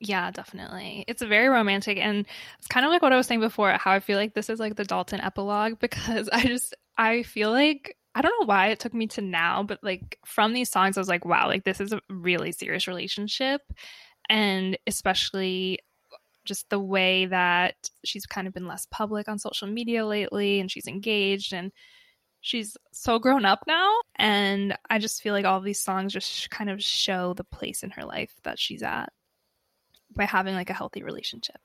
Yeah, 0.00 0.30
definitely. 0.30 1.04
It's 1.08 1.22
very 1.22 1.48
romantic 1.48 1.98
and 1.98 2.24
it's 2.58 2.68
kind 2.68 2.86
of 2.86 2.92
like 2.92 3.02
what 3.02 3.12
I 3.12 3.16
was 3.16 3.26
saying 3.26 3.40
before, 3.40 3.72
how 3.72 3.92
I 3.92 4.00
feel 4.00 4.16
like 4.16 4.34
this 4.34 4.48
is 4.48 4.60
like 4.60 4.76
the 4.76 4.84
Dalton 4.84 5.20
epilogue 5.20 5.78
because 5.80 6.28
I 6.32 6.42
just 6.44 6.74
I 6.96 7.22
feel 7.22 7.50
like 7.50 7.96
I 8.14 8.22
don't 8.22 8.34
know 8.40 8.46
why 8.46 8.68
it 8.68 8.80
took 8.80 8.94
me 8.94 9.06
to 9.08 9.20
now, 9.20 9.62
but 9.62 9.78
like 9.82 10.18
from 10.24 10.52
these 10.52 10.70
songs 10.70 10.96
I 10.96 11.00
was 11.00 11.08
like, 11.08 11.24
wow, 11.24 11.46
like 11.46 11.64
this 11.64 11.80
is 11.80 11.92
a 11.92 12.00
really 12.08 12.52
serious 12.52 12.88
relationship 12.88 13.60
and 14.28 14.78
especially 14.86 15.78
just 16.44 16.68
the 16.70 16.80
way 16.80 17.26
that 17.26 17.74
she's 18.04 18.26
kind 18.26 18.46
of 18.46 18.54
been 18.54 18.66
less 18.66 18.86
public 18.90 19.28
on 19.28 19.38
social 19.38 19.68
media 19.68 20.06
lately 20.06 20.60
and 20.60 20.70
she's 20.70 20.86
engaged 20.86 21.52
and 21.52 21.70
she's 22.40 22.76
so 22.92 23.18
grown 23.18 23.44
up 23.44 23.64
now 23.66 23.92
and 24.16 24.76
I 24.88 24.98
just 24.98 25.22
feel 25.22 25.34
like 25.34 25.44
all 25.44 25.60
these 25.60 25.82
songs 25.82 26.12
just 26.12 26.50
kind 26.50 26.70
of 26.70 26.82
show 26.82 27.34
the 27.34 27.44
place 27.44 27.82
in 27.82 27.90
her 27.90 28.04
life 28.04 28.32
that 28.44 28.58
she's 28.58 28.82
at 28.82 29.12
by 30.14 30.24
having 30.24 30.54
like 30.54 30.70
a 30.70 30.74
healthy 30.74 31.02
relationship. 31.02 31.60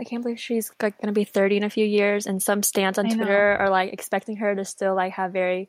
I 0.00 0.04
can't 0.04 0.22
believe 0.22 0.40
she's 0.40 0.72
like 0.82 1.00
gonna 1.00 1.12
be 1.12 1.24
30 1.24 1.58
in 1.58 1.64
a 1.64 1.70
few 1.70 1.84
years, 1.84 2.26
and 2.26 2.42
some 2.42 2.62
stands 2.62 2.98
on 2.98 3.06
I 3.06 3.10
know. 3.10 3.16
Twitter 3.16 3.56
are 3.58 3.70
like 3.70 3.92
expecting 3.92 4.36
her 4.36 4.54
to 4.54 4.64
still 4.64 4.94
like 4.94 5.12
have 5.14 5.32
very 5.32 5.68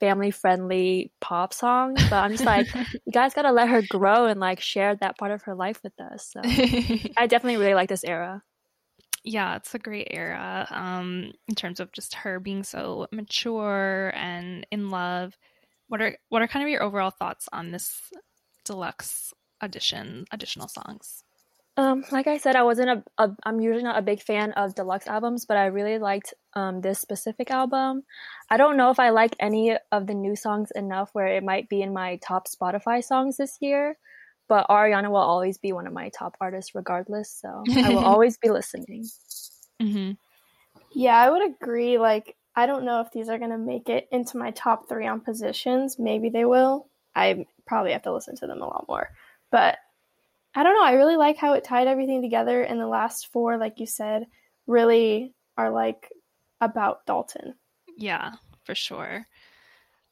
family 0.00 0.30
friendly 0.30 1.12
pop 1.20 1.52
songs. 1.52 2.04
But 2.04 2.24
I'm 2.24 2.32
just 2.32 2.46
like, 2.46 2.68
you 3.06 3.12
guys 3.12 3.34
gotta 3.34 3.52
let 3.52 3.68
her 3.68 3.82
grow 3.82 4.26
and 4.26 4.40
like 4.40 4.60
share 4.60 4.94
that 4.96 5.18
part 5.18 5.32
of 5.32 5.42
her 5.42 5.54
life 5.54 5.80
with 5.82 5.98
us. 6.00 6.26
So 6.32 6.40
I 7.16 7.26
definitely 7.26 7.56
really 7.58 7.74
like 7.74 7.88
this 7.88 8.04
era. 8.04 8.42
yeah, 9.24 9.56
it's 9.56 9.74
a 9.74 9.78
great 9.78 10.08
era 10.10 10.66
um 10.70 11.32
in 11.48 11.54
terms 11.54 11.80
of 11.80 11.92
just 11.92 12.14
her 12.14 12.40
being 12.40 12.62
so 12.64 13.06
mature 13.12 14.12
and 14.14 14.66
in 14.70 14.90
love. 14.90 15.36
What 15.88 16.00
are 16.02 16.16
what 16.28 16.42
are 16.42 16.48
kind 16.48 16.62
of 16.64 16.70
your 16.70 16.82
overall 16.82 17.10
thoughts 17.10 17.48
on 17.52 17.70
this 17.70 18.00
deluxe 18.64 19.32
edition 19.60 20.26
additional 20.32 20.68
songs? 20.68 21.24
Um, 21.78 22.04
like 22.10 22.26
I 22.26 22.38
said, 22.38 22.56
I 22.56 22.64
wasn't 22.64 22.90
a, 22.90 23.04
a 23.22 23.30
I'm 23.44 23.60
usually 23.60 23.84
not 23.84 24.00
a 24.00 24.02
big 24.02 24.20
fan 24.20 24.50
of 24.52 24.74
deluxe 24.74 25.06
albums, 25.06 25.46
but 25.46 25.56
I 25.56 25.66
really 25.66 25.98
liked 25.98 26.34
um 26.54 26.80
this 26.80 26.98
specific 26.98 27.52
album. 27.52 28.02
I 28.50 28.56
don't 28.56 28.76
know 28.76 28.90
if 28.90 28.98
I 28.98 29.10
like 29.10 29.36
any 29.38 29.76
of 29.92 30.08
the 30.08 30.14
new 30.14 30.34
songs 30.34 30.72
enough 30.72 31.10
where 31.12 31.28
it 31.28 31.44
might 31.44 31.68
be 31.68 31.80
in 31.80 31.92
my 31.92 32.16
top 32.16 32.48
Spotify 32.48 33.02
songs 33.04 33.36
this 33.36 33.58
year, 33.60 33.96
but 34.48 34.66
Ariana 34.68 35.08
will 35.08 35.18
always 35.18 35.56
be 35.58 35.72
one 35.72 35.86
of 35.86 35.92
my 35.92 36.08
top 36.08 36.36
artists 36.40 36.74
regardless, 36.74 37.30
so 37.30 37.62
I 37.76 37.90
will 37.90 37.98
always 38.04 38.38
be 38.38 38.50
listening. 38.50 39.08
Mm-hmm. 39.80 40.12
Yeah, 40.96 41.16
I 41.16 41.30
would 41.30 41.46
agree. 41.48 41.96
Like, 41.96 42.34
I 42.56 42.66
don't 42.66 42.84
know 42.84 43.02
if 43.02 43.12
these 43.12 43.28
are 43.28 43.38
going 43.38 43.52
to 43.52 43.58
make 43.58 43.88
it 43.88 44.08
into 44.10 44.36
my 44.36 44.50
top 44.50 44.88
three 44.88 45.06
on 45.06 45.20
positions. 45.20 45.96
Maybe 45.96 46.28
they 46.28 46.44
will. 46.44 46.88
I 47.14 47.46
probably 47.68 47.92
have 47.92 48.02
to 48.02 48.12
listen 48.12 48.34
to 48.38 48.48
them 48.48 48.62
a 48.62 48.66
lot 48.66 48.86
more. 48.88 49.10
But 49.52 49.78
I 50.58 50.64
don't 50.64 50.74
know. 50.74 50.82
I 50.82 50.94
really 50.94 51.14
like 51.14 51.36
how 51.36 51.52
it 51.52 51.62
tied 51.62 51.86
everything 51.86 52.20
together. 52.20 52.62
And 52.62 52.80
the 52.80 52.88
last 52.88 53.28
four, 53.32 53.58
like 53.58 53.78
you 53.78 53.86
said, 53.86 54.24
really 54.66 55.32
are 55.56 55.70
like 55.70 56.10
about 56.60 57.06
Dalton. 57.06 57.54
Yeah, 57.96 58.32
for 58.64 58.74
sure. 58.74 59.24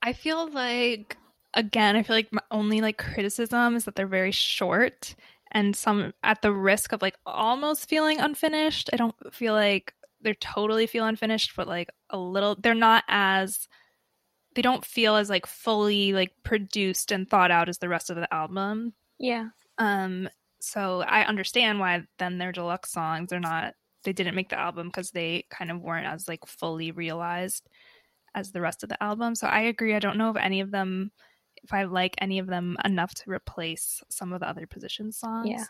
I 0.03 0.13
feel 0.13 0.49
like 0.49 1.17
again, 1.53 1.97
I 1.97 2.05
feel 2.05 2.15
like 2.15 2.33
my 2.33 2.43
only 2.53 2.81
like 2.81 2.97
criticism 2.97 3.75
is 3.75 3.87
that 3.87 3.97
they're 3.97 4.07
very 4.07 4.31
short 4.31 5.17
and 5.51 5.75
some 5.75 6.15
at 6.23 6.43
the 6.43 6.53
risk 6.53 6.93
of 6.93 7.03
like 7.03 7.17
almost 7.27 7.89
feeling 7.89 8.21
unfinished. 8.21 8.89
I 8.93 8.97
don't 8.99 9.17
feel 9.35 9.53
like 9.53 9.95
they're 10.21 10.35
totally 10.35 10.87
feel 10.87 11.07
unfinished, 11.07 11.55
but 11.57 11.67
like 11.67 11.91
a 12.11 12.19
little 12.19 12.55
they're 12.55 12.73
not 12.73 13.03
as 13.09 13.67
they 14.55 14.63
don't 14.63 14.85
feel 14.85 15.17
as 15.17 15.29
like 15.29 15.45
fully 15.45 16.13
like 16.13 16.31
produced 16.45 17.11
and 17.11 17.29
thought 17.29 17.51
out 17.51 17.69
as 17.69 17.79
the 17.79 17.89
rest 17.89 18.11
of 18.11 18.17
the 18.17 18.33
album. 18.33 18.93
Yeah. 19.19 19.49
Um 19.79 20.29
so 20.61 21.03
I 21.03 21.25
understand 21.25 21.79
why 21.79 22.03
then 22.19 22.39
their 22.39 22.53
deluxe 22.53 22.91
songs 22.91 23.33
are 23.33 23.41
not 23.41 23.75
they 24.05 24.13
didn't 24.13 24.35
make 24.35 24.49
the 24.49 24.59
album 24.59 24.89
because 24.89 25.11
they 25.11 25.45
kind 25.51 25.71
of 25.71 25.81
weren't 25.81 26.07
as 26.07 26.29
like 26.29 26.47
fully 26.47 26.93
realized 26.93 27.69
as 28.35 28.53
the 28.53 28.61
rest 28.61 28.83
of 28.83 28.89
the 28.89 29.03
album. 29.03 29.35
So 29.35 29.47
I 29.47 29.63
agree. 29.63 29.95
I 29.95 29.99
don't 29.99 30.17
know 30.17 30.31
if 30.31 30.37
any 30.37 30.61
of 30.61 30.71
them 30.71 31.11
if 31.63 31.73
I 31.73 31.85
like 31.85 32.15
any 32.19 32.39
of 32.39 32.47
them 32.47 32.77
enough 32.85 33.13
to 33.15 33.31
replace 33.31 34.03
some 34.09 34.33
of 34.33 34.41
the 34.41 34.49
other 34.49 34.67
position 34.67 35.11
songs. 35.11 35.49
Yeah. 35.51 35.65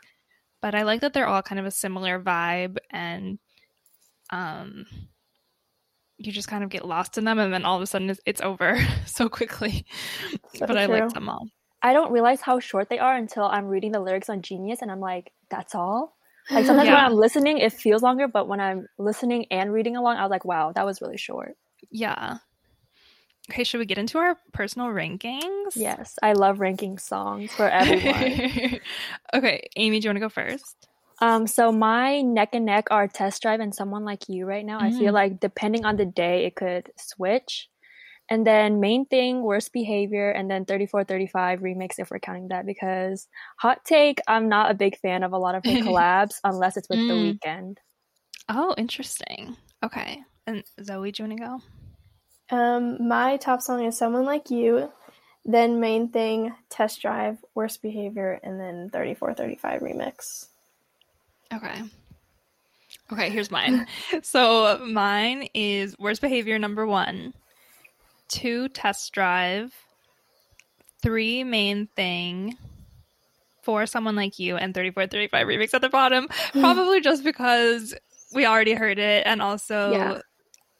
But 0.61 0.75
I 0.75 0.83
like 0.83 1.01
that 1.01 1.13
they're 1.13 1.27
all 1.27 1.43
kind 1.43 1.59
of 1.59 1.65
a 1.67 1.71
similar 1.71 2.21
vibe 2.21 2.77
and 2.91 3.39
um 4.31 4.85
you 6.19 6.33
just 6.33 6.49
kind 6.49 6.65
of 6.65 6.71
get 6.71 6.87
lost 6.87 7.19
in 7.19 7.25
them 7.25 7.39
and 7.39 7.53
then 7.53 7.65
all 7.65 7.77
of 7.77 7.83
a 7.83 7.87
sudden 7.87 8.11
it's, 8.11 8.21
it's 8.27 8.41
over 8.41 8.79
so 9.07 9.29
quickly. 9.29 9.87
So 10.55 10.67
but 10.67 10.77
I 10.77 10.87
like 10.87 11.13
them 11.13 11.29
all. 11.29 11.49
I 11.83 11.93
don't 11.93 12.13
realize 12.13 12.41
how 12.41 12.59
short 12.59 12.89
they 12.89 12.99
are 12.99 13.15
until 13.15 13.45
I'm 13.45 13.67
reading 13.67 13.93
the 13.93 14.01
lyrics 14.01 14.29
on 14.29 14.43
Genius 14.43 14.83
and 14.83 14.91
I'm 14.91 15.01
like, 15.01 15.33
that's 15.51 15.75
all? 15.75 16.17
Like 16.51 16.67
sometimes 16.67 16.89
when 16.89 16.97
I'm 16.97 17.15
listening, 17.15 17.59
it 17.59 17.73
feels 17.73 18.03
longer, 18.03 18.27
but 18.29 18.49
when 18.49 18.61
I'm 18.61 18.89
listening 18.99 19.47
and 19.51 19.73
reading 19.73 19.97
along, 19.97 20.17
I 20.17 20.23
was 20.23 20.31
like, 20.31 20.45
wow, 20.45 20.73
that 20.73 20.85
was 20.87 21.01
really 21.01 21.19
short. 21.19 21.57
Yeah. 21.91 22.39
Okay, 23.51 23.63
should 23.63 23.79
we 23.79 23.87
get 23.87 23.99
into 23.99 24.19
our 24.19 24.37
personal 24.53 24.89
rankings? 24.89 25.77
Yes, 25.77 26.19
I 26.21 26.33
love 26.33 26.59
ranking 26.59 26.99
songs 26.99 27.53
for 27.53 27.69
everyone. 27.69 28.81
okay, 29.35 29.69
Amy, 29.77 30.01
do 30.01 30.07
you 30.07 30.09
want 30.11 30.17
to 30.17 30.21
go 30.21 30.29
first? 30.29 30.89
um, 31.21 31.47
so 31.47 31.71
my 31.71 32.21
neck 32.23 32.51
and 32.53 32.67
neck 32.67 32.89
are 32.91 33.07
Test 33.07 33.41
Drive 33.43 33.61
and 33.61 33.75
Someone 33.75 34.05
Like 34.05 34.29
You 34.29 34.47
right 34.47 34.67
now. 34.67 34.81
I 34.81 34.91
feel 34.91 35.13
Mm. 35.13 35.15
like 35.15 35.41
depending 35.41 35.85
on 35.85 35.97
the 35.97 36.05
day, 36.05 36.45
it 36.45 36.57
could 36.57 36.91
switch. 36.97 37.69
And 38.29 38.47
then 38.47 38.81
main 38.81 39.07
thing, 39.07 39.43
worst 39.43 39.73
behavior, 39.73 40.31
and 40.31 40.51
then 40.51 40.65
3435 40.65 41.61
remix 41.61 41.99
if 41.99 42.11
we're 42.11 42.19
counting 42.19 42.49
that 42.49 42.67
because 42.67 43.29
hot 43.57 43.85
take, 43.85 44.21
I'm 44.27 44.49
not 44.49 44.71
a 44.71 44.75
big 44.75 44.99
fan 44.99 45.23
of 45.23 45.33
a 45.33 45.39
lot 45.39 45.55
of 45.55 45.65
her 45.65 45.71
collabs 45.83 46.35
unless 46.43 46.77
it's 46.77 46.89
with 46.89 46.99
the 46.99 47.15
Mm. 47.15 47.39
Weeknd. 47.41 47.77
Oh, 48.49 48.75
interesting. 48.77 49.57
Okay. 49.85 50.23
And 50.47 50.65
Zoe, 50.83 51.13
do 51.13 51.23
you 51.23 51.29
want 51.29 51.39
to 51.39 51.45
go? 52.51 52.57
Um, 52.57 53.09
my 53.09 53.37
top 53.37 53.61
song 53.61 53.85
is 53.85 53.97
Someone 53.99 54.25
Like 54.25 54.51
You, 54.51 54.93
then 55.45 55.81
Main 55.81 56.09
Thing, 56.09 56.53
Test 56.69 57.01
Drive, 57.01 57.39
Worst 57.55 57.83
Behavior, 57.83 58.41
and 58.43 58.59
then 58.59 58.91
3435 58.91 59.81
Remix. 59.81 60.47
Okay. 61.53 61.83
Okay, 63.13 63.31
here's 63.31 63.51
mine. 63.51 63.87
so 64.23 64.85
mine 64.85 65.49
is 65.55 65.95
worst 65.99 66.21
behavior 66.21 66.59
number 66.59 66.87
one, 66.87 67.33
two 68.29 68.69
test 68.69 69.13
drive, 69.13 69.73
three 71.03 71.45
main 71.45 71.89
thing, 71.97 72.57
for 73.63 73.85
someone 73.87 74.15
like 74.17 74.39
you, 74.39 74.57
and 74.57 74.73
3435 74.75 75.47
remix 75.47 75.75
at 75.75 75.81
the 75.81 75.89
bottom. 75.89 76.29
Probably 76.53 77.01
just 77.01 77.25
because 77.25 77.95
we 78.33 78.47
already 78.47 78.75
heard 78.75 78.99
it, 78.99 79.27
and 79.27 79.43
also 79.43 79.93
Yeah. 79.93 80.19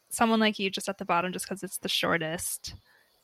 someone 0.09 0.39
like 0.39 0.57
you 0.57 0.69
just 0.69 0.89
at 0.89 0.97
the 0.97 1.05
bottom, 1.05 1.33
just 1.33 1.45
because 1.45 1.63
it's 1.63 1.79
the 1.79 1.89
shortest. 1.89 2.73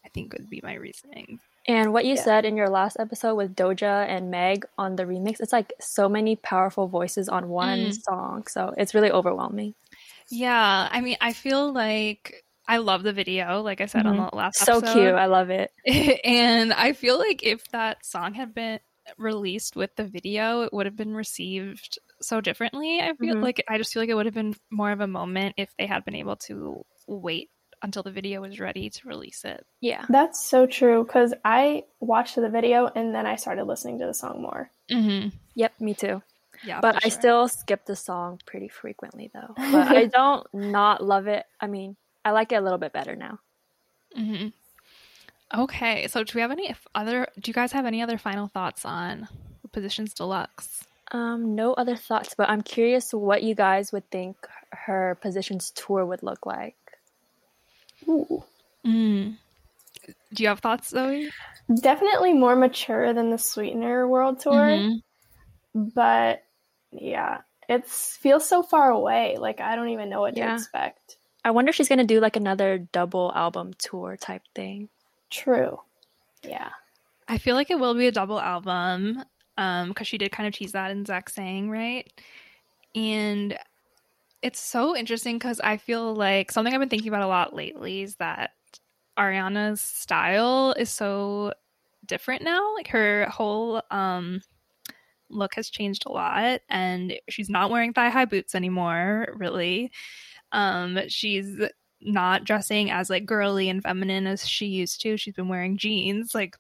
I 0.06 0.10
think 0.10 0.34
would 0.34 0.50
be 0.50 0.60
my 0.64 0.74
reasoning. 0.74 1.40
And 1.66 1.94
what 1.94 2.04
you 2.04 2.16
Yeah. 2.16 2.24
said 2.24 2.46
in 2.46 2.58
your 2.58 2.70
last 2.70 2.98
episode 3.00 3.36
with 3.36 3.56
Doja 3.56 4.06
and 4.06 4.30
Meg 4.30 4.66
on 4.78 4.98
the 4.98 5.04
remix, 5.06 5.40
it's 5.40 5.54
like 5.54 5.72
so 5.80 6.10
many 6.10 6.36
powerful 6.36 6.90
voices 6.90 7.30
on 7.30 7.48
one 7.48 7.90
Mm. 7.90 8.04
song. 8.04 8.48
So 8.48 8.74
it's 8.78 8.94
really 8.94 9.12
overwhelming. 9.12 9.74
Yeah, 10.30 10.90
I 10.92 11.00
mean, 11.00 11.16
I 11.22 11.32
feel 11.32 11.72
like 11.72 12.43
I 12.68 12.78
love 12.78 13.04
the 13.04 13.14
video, 13.14 13.62
like 13.62 13.82
I 13.82 13.88
said 13.88 14.06
on 14.06 14.18
the 14.18 14.30
last 14.34 14.58
So 14.60 14.78
episode. 14.78 14.94
cute. 14.94 15.14
I 15.16 15.26
love 15.26 15.50
it. 15.50 15.72
and 16.24 16.72
I 16.74 16.94
feel 16.94 17.18
like 17.18 17.44
if 17.44 17.68
that 17.72 18.06
song 18.06 18.34
had 18.34 18.54
been 18.54 18.80
released 19.18 19.76
with 19.76 19.96
the 19.98 20.06
video, 20.06 20.62
it 20.62 20.72
would 20.74 20.86
have 20.86 20.96
been 20.96 21.14
received 21.14 22.00
so 22.22 22.40
differently. 22.40 23.02
I 23.02 23.14
feel 23.16 23.36
Mhm. 23.36 23.42
like 23.44 23.64
I 23.68 23.78
just 23.78 23.92
feel 23.94 24.02
like 24.02 24.10
it 24.10 24.14
would 24.16 24.26
have 24.26 24.34
been 24.36 24.56
more 24.72 24.92
of 24.92 25.02
a 25.02 25.08
moment 25.08 25.56
if 25.58 25.76
they 25.78 25.86
had 25.86 26.06
been 26.06 26.16
able 26.16 26.38
to 26.48 26.86
wait 27.08 27.50
until 27.82 28.02
the 28.02 28.12
video 28.12 28.40
was 28.40 28.62
ready 28.62 28.90
to 28.90 29.08
release 29.10 29.44
it. 29.44 29.66
Yeah. 29.82 30.06
That's 30.08 30.42
so 30.42 30.66
true 30.66 31.04
because 31.04 31.34
I 31.44 31.84
watched 32.00 32.38
the 32.38 32.48
video 32.50 32.88
and 32.96 33.14
then 33.14 33.26
I 33.26 33.36
started 33.36 33.66
listening 33.66 34.00
to 34.00 34.06
the 34.06 34.14
song 34.14 34.42
more. 34.42 34.72
Mm-hmm. 34.90 35.36
Yep, 35.56 35.82
me 35.82 35.94
too. 35.94 36.22
Yeah, 36.64 36.80
But 36.80 36.96
for 36.96 37.02
I 37.08 37.10
still 37.10 37.50
skip 37.50 37.86
the 37.86 37.98
song 37.98 38.40
pretty 38.46 38.70
frequently 38.70 39.30
though. 39.34 39.54
But 39.74 39.90
I 39.90 40.06
don't 40.06 40.48
not 40.54 41.04
love 41.04 41.28
it. 41.28 41.46
I 41.60 41.68
mean, 41.68 41.98
I 42.26 42.32
like 42.32 42.52
it 42.52 42.56
a 42.56 42.62
little 42.62 42.78
bit 42.78 42.94
better 42.94 43.16
now. 43.16 43.40
hmm 44.16 44.48
Okay, 45.56 46.08
so 46.08 46.24
do 46.24 46.32
we 46.34 46.42
have 46.42 46.50
any 46.52 46.74
other? 46.96 47.28
Do 47.40 47.50
you 47.50 47.54
guys 47.54 47.72
have 47.74 47.86
any 47.86 48.02
other 48.02 48.18
final 48.18 48.48
thoughts 48.48 48.86
on 48.86 49.28
Positions 49.72 50.14
Deluxe? 50.16 50.84
Um, 51.12 51.54
no 51.54 51.74
other 51.74 51.96
thoughts, 51.96 52.34
but 52.36 52.50
I'm 52.50 52.64
curious 52.64 53.14
what 53.14 53.44
you 53.44 53.54
guys 53.54 53.92
would 53.92 54.10
think 54.10 54.36
her 54.72 55.16
positions 55.22 55.70
tour 55.76 56.06
would 56.08 56.24
look 56.24 56.48
like. 56.48 56.76
Ooh. 58.08 58.44
Mm. 58.84 59.36
Do 60.34 60.44
you 60.44 60.50
have 60.50 60.60
thoughts, 60.60 60.90
Zoe? 60.90 61.30
definitely 61.74 62.34
more 62.34 62.56
mature 62.56 63.14
than 63.14 63.30
the 63.30 63.38
Sweetener 63.38 64.08
World 64.08 64.40
Tour, 64.40 64.56
Mhm. 64.56 65.02
but 65.76 66.44
yeah, 66.92 67.42
it 67.70 67.86
feels 67.88 68.46
so 68.48 68.64
far 68.64 68.90
away. 68.90 69.38
Like 69.38 69.62
I 69.62 69.76
don't 69.76 69.90
even 69.90 70.10
know 70.10 70.22
what 70.22 70.36
Yeah. 70.36 70.48
to 70.48 70.54
expect. 70.56 71.18
I 71.46 71.52
wonder 71.52 71.70
if 71.70 71.76
she's 71.76 71.90
gonna 71.90 72.04
do 72.06 72.20
like 72.20 72.36
another 72.36 72.78
double 72.78 73.32
album 73.36 73.74
tour 73.78 74.18
type 74.18 74.44
thing. 74.56 74.90
True. 75.30 75.80
Yeah. 76.44 76.70
I 77.28 77.38
feel 77.38 77.56
like 77.56 77.72
it 77.72 77.80
will 77.80 77.94
be 77.94 78.08
a 78.08 78.12
double 78.12 78.40
album 78.40 79.24
um 79.58 79.90
because 79.90 80.08
she 80.08 80.18
did 80.18 80.32
kind 80.32 80.48
of 80.48 80.54
tease 80.54 80.72
that 80.74 80.92
in 80.92 81.06
Zach 81.06 81.30
Sang, 81.30 81.70
right? 81.70 82.12
And 82.96 83.58
it's 84.42 84.60
so 84.60 84.96
interesting 84.96 85.38
because 85.38 85.60
I 85.62 85.78
feel 85.78 86.14
like 86.14 86.52
something 86.52 86.74
I've 86.74 86.80
been 86.80 86.90
thinking 86.90 87.08
about 87.10 87.24
a 87.24 87.28
lot 87.28 87.56
lately 87.56 88.02
is 88.02 88.16
that 88.18 88.52
Ariana's 89.18 89.82
style 89.82 90.74
is 90.78 90.90
so 90.90 91.54
different 92.06 92.44
now. 92.44 92.74
Like 92.76 92.88
her 92.90 93.26
whole 93.30 93.82
um 93.92 94.42
look 95.30 95.56
has 95.56 95.70
changed 95.70 96.04
a 96.06 96.12
lot 96.12 96.62
and 96.70 97.14
she's 97.30 97.50
not 97.50 97.72
wearing 97.72 97.94
thigh-high 97.94 98.26
boots 98.26 98.54
anymore, 98.56 99.28
really. 99.36 99.92
Um 100.54 101.00
she's 101.10 101.60
not 102.00 102.46
dressing 102.46 102.92
as 102.92 103.10
like 103.10 103.26
girly 103.26 103.70
and 103.70 103.84
feminine 103.84 104.28
as 104.28 104.48
she 104.48 104.68
used 104.68 105.02
to. 105.02 105.18
She's 105.18 105.34
been 105.34 105.48
wearing 105.50 105.78
jeans 105.78 106.34
like 106.36 106.56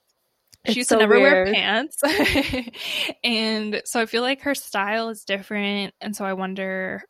she 0.66 0.72
It's 0.72 0.78
used 0.78 0.90
so 0.90 0.96
to 0.96 1.02
never 1.02 1.20
wear 1.20 1.46
pants. 1.54 2.02
and 3.24 3.82
so 3.86 4.00
I 4.02 4.06
feel 4.06 4.22
like 4.22 4.42
her 4.42 4.56
style 4.56 5.10
is 5.10 5.24
different 5.26 5.94
and 6.02 6.16
so 6.16 6.26
I 6.26 6.34
wonder 6.34 7.04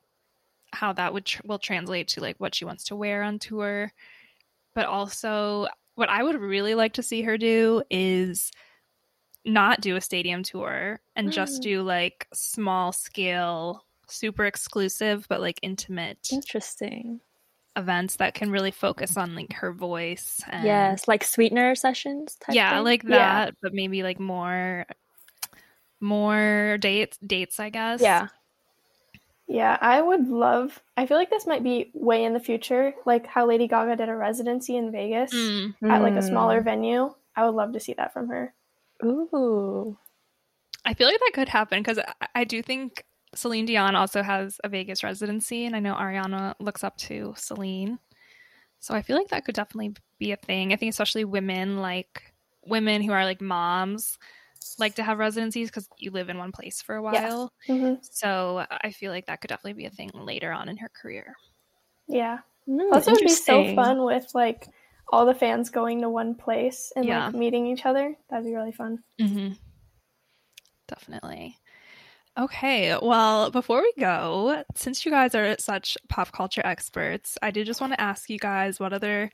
how 0.72 0.93
that 0.93 1.13
would 1.13 1.26
tr- 1.26 1.41
will 1.46 1.60
translate 1.60 2.08
to 2.10 2.22
like 2.22 2.38
what 2.39 2.56
she 2.56 2.65
wants 2.65 2.86
to 2.86 2.96
wear 2.96 3.22
on 3.24 3.39
tour. 3.39 3.91
But 4.76 4.86
also 4.88 5.67
what 5.96 6.10
I 6.10 6.24
would 6.24 6.39
really 6.41 6.74
like 6.74 6.93
to 6.93 7.04
see 7.04 7.22
her 7.22 7.38
do 7.38 7.84
is 7.91 8.50
not 9.46 9.82
do 9.82 9.96
a 9.96 10.02
stadium 10.02 10.41
tour 10.41 11.00
and 11.15 11.32
just 11.32 11.60
Mm. 11.60 11.63
do 11.63 11.82
like 11.84 12.28
small 12.34 12.91
scale 12.91 13.86
super 14.07 14.45
exclusive 14.45 15.25
but 15.29 15.41
like 15.41 15.59
intimate 15.61 16.29
Interesting. 16.31 17.19
events 17.75 18.17
that 18.17 18.33
can 18.33 18.51
really 18.51 18.71
focus 18.71 19.17
on 19.17 19.35
like 19.35 19.53
her 19.53 19.71
voice 19.73 20.41
and 20.49 20.65
Yes, 20.65 21.07
like 21.07 21.23
sweetener 21.23 21.73
sessions 21.75 22.35
type 22.35 22.55
yeah 22.55 22.75
thing? 22.75 22.83
like 22.83 23.03
Yeah. 23.03 23.45
that 23.45 23.55
but 23.61 23.73
maybe 23.73 24.03
like 24.03 24.19
more 24.19 24.85
more 25.99 26.77
dates 26.79 27.17
dates 27.25 27.59
i 27.59 27.69
guess 27.69 28.01
Yeah. 28.01 28.27
Yeah, 29.45 29.77
I 29.81 30.01
would 30.01 30.29
love. 30.29 30.81
I 30.95 31.05
feel 31.05 31.17
like 31.17 31.29
this 31.29 31.45
might 31.45 31.63
be 31.63 31.91
way 31.93 32.23
in 32.23 32.31
the 32.33 32.39
future, 32.39 32.93
like 33.05 33.27
how 33.27 33.45
Lady 33.45 33.67
Gaga 33.67 33.97
did 33.97 34.07
a 34.07 34.15
residency 34.15 34.77
in 34.77 34.89
Vegas 34.89 35.33
Mm. 35.33 35.75
at 35.83 36.01
like 36.01 36.15
a 36.15 36.19
Mm. 36.19 36.29
smaller 36.29 36.61
venue. 36.61 37.13
I 37.35 37.45
would 37.45 37.53
love 37.53 37.73
to 37.73 37.79
see 37.79 37.93
that 37.93 38.13
from 38.13 38.29
her. 38.29 38.53
Ooh. 39.03 39.97
i 40.85 40.93
feel 40.93 41.07
like 41.07 41.19
that 41.19 41.31
could 41.33 41.49
happen 41.49 41.81
because 41.83 41.99
I, 41.99 42.27
I 42.35 42.43
do 42.45 42.61
think 42.63 43.03
celine 43.36 43.65
dion 43.65 43.96
also 43.96 44.22
has 44.24 44.60
a 44.63 44.69
vegas 44.69 45.04
residency 45.04 45.65
and 45.65 45.76
i 45.76 45.80
know 45.80 45.96
ariana 45.96 46.54
looks 46.60 46.84
up 46.84 46.98
to 46.98 47.34
celine 47.38 48.00
so 48.80 48.93
i 48.93 49.02
feel 49.02 49.17
like 49.17 49.30
that 49.30 49.46
could 49.46 49.56
definitely 49.56 49.93
be 50.19 50.32
a 50.32 50.38
thing 50.38 50.74
i 50.74 50.76
think 50.76 50.89
especially 50.89 51.26
women 51.26 51.78
like 51.78 52.34
women 52.65 53.02
who 53.02 53.12
are 53.12 53.26
like 53.26 53.41
moms 53.41 54.17
like 54.80 54.96
to 54.96 55.04
have 55.04 55.17
residencies 55.19 55.69
because 55.69 55.88
you 55.98 56.12
live 56.12 56.30
in 56.30 56.38
one 56.38 56.52
place 56.52 56.82
for 56.82 56.96
a 56.96 57.02
while 57.02 57.52
hmm 57.67 57.93
so 58.02 58.65
i 58.82 58.91
feel 58.91 59.12
like 59.12 59.26
that 59.26 59.41
could 59.41 59.50
definitely 59.50 59.74
be 59.74 59.86
a 59.86 59.89
thing 59.89 60.10
later 60.13 60.52
on 60.52 60.69
in 60.69 60.78
her 60.78 60.89
career 60.89 61.34
Yeah. 62.08 62.39
Mm, 62.67 62.89
Plus, 62.89 63.08
it 63.08 63.12
would 63.12 63.19
be 63.24 63.36
so 63.36 63.63
fun 63.76 64.04
with 64.04 64.34
like 64.34 64.69
all 65.10 65.26
the 65.26 65.34
fans 65.34 65.69
going 65.69 66.02
to 66.02 66.10
one 66.10 66.36
place 66.36 66.93
and 66.96 67.08
Yeah. 67.08 67.26
like 67.26 67.36
meeting 67.36 67.67
each 67.67 67.86
other. 67.86 68.15
That'd 68.30 68.46
be 68.46 68.54
really 68.56 68.72
fun. 68.72 69.04
Mm-hmm. 69.19 69.54
Definitely. 70.88 71.58
Okay, 72.38 72.98
well, 73.00 73.52
before 73.52 73.82
we 73.82 73.93
go, 74.00 74.63
since 74.76 75.06
you 75.06 75.12
guys 75.12 75.36
are 75.36 75.56
such 75.60 75.98
pop 76.10 76.32
culture 76.32 76.63
experts, 76.65 77.38
I 77.43 77.52
did 77.52 77.67
just 77.67 77.80
want 77.80 77.93
to 77.93 78.02
ask 78.02 78.30
you 78.30 78.39
guys 78.39 78.80
what 78.80 78.91
other 78.91 79.32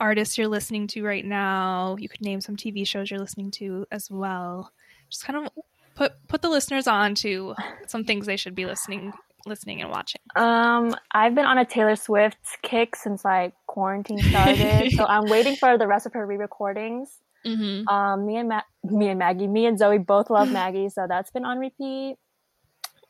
artists 0.00 0.36
you're 0.36 0.48
listening 0.48 0.88
to 0.88 1.04
right 1.04 1.24
now. 1.24 1.96
You 1.98 2.08
could 2.08 2.22
name 2.22 2.40
some 2.40 2.56
TV 2.56 2.86
shows 2.86 3.10
you're 3.10 3.20
listening 3.20 3.52
to 3.52 3.86
as 3.92 4.10
well. 4.10 4.72
Just 5.10 5.24
kind 5.24 5.46
of 5.46 5.52
put 5.94 6.12
put 6.26 6.42
the 6.42 6.48
listeners 6.48 6.88
on 6.88 7.14
to 7.16 7.54
some 7.86 8.04
things 8.04 8.26
they 8.26 8.36
should 8.36 8.54
be 8.54 8.66
listening 8.66 9.12
listening 9.46 9.80
and 9.80 9.90
watching. 9.90 10.20
Um, 10.34 10.94
I've 11.12 11.34
been 11.34 11.46
on 11.46 11.58
a 11.58 11.64
Taylor 11.64 11.96
Swift 11.96 12.38
kick 12.62 12.96
since 12.96 13.24
like 13.24 13.54
quarantine 13.66 14.18
started, 14.18 14.90
so 14.92 15.04
I'm 15.04 15.28
waiting 15.28 15.56
for 15.56 15.78
the 15.78 15.86
rest 15.86 16.06
of 16.06 16.14
her 16.14 16.26
re-recordings. 16.26 17.10
Mm-hmm. 17.42 17.88
Um, 17.88 18.26
me 18.26 18.36
and 18.36 18.50
Ma- 18.50 18.60
me 18.84 19.08
and 19.08 19.18
Maggie, 19.18 19.46
me 19.46 19.64
and 19.64 19.78
Zoe 19.78 19.96
both 19.96 20.28
love 20.28 20.52
Maggie, 20.52 20.90
so 20.90 21.06
that's 21.08 21.30
been 21.30 21.46
on 21.46 21.58
repeat. 21.58 22.16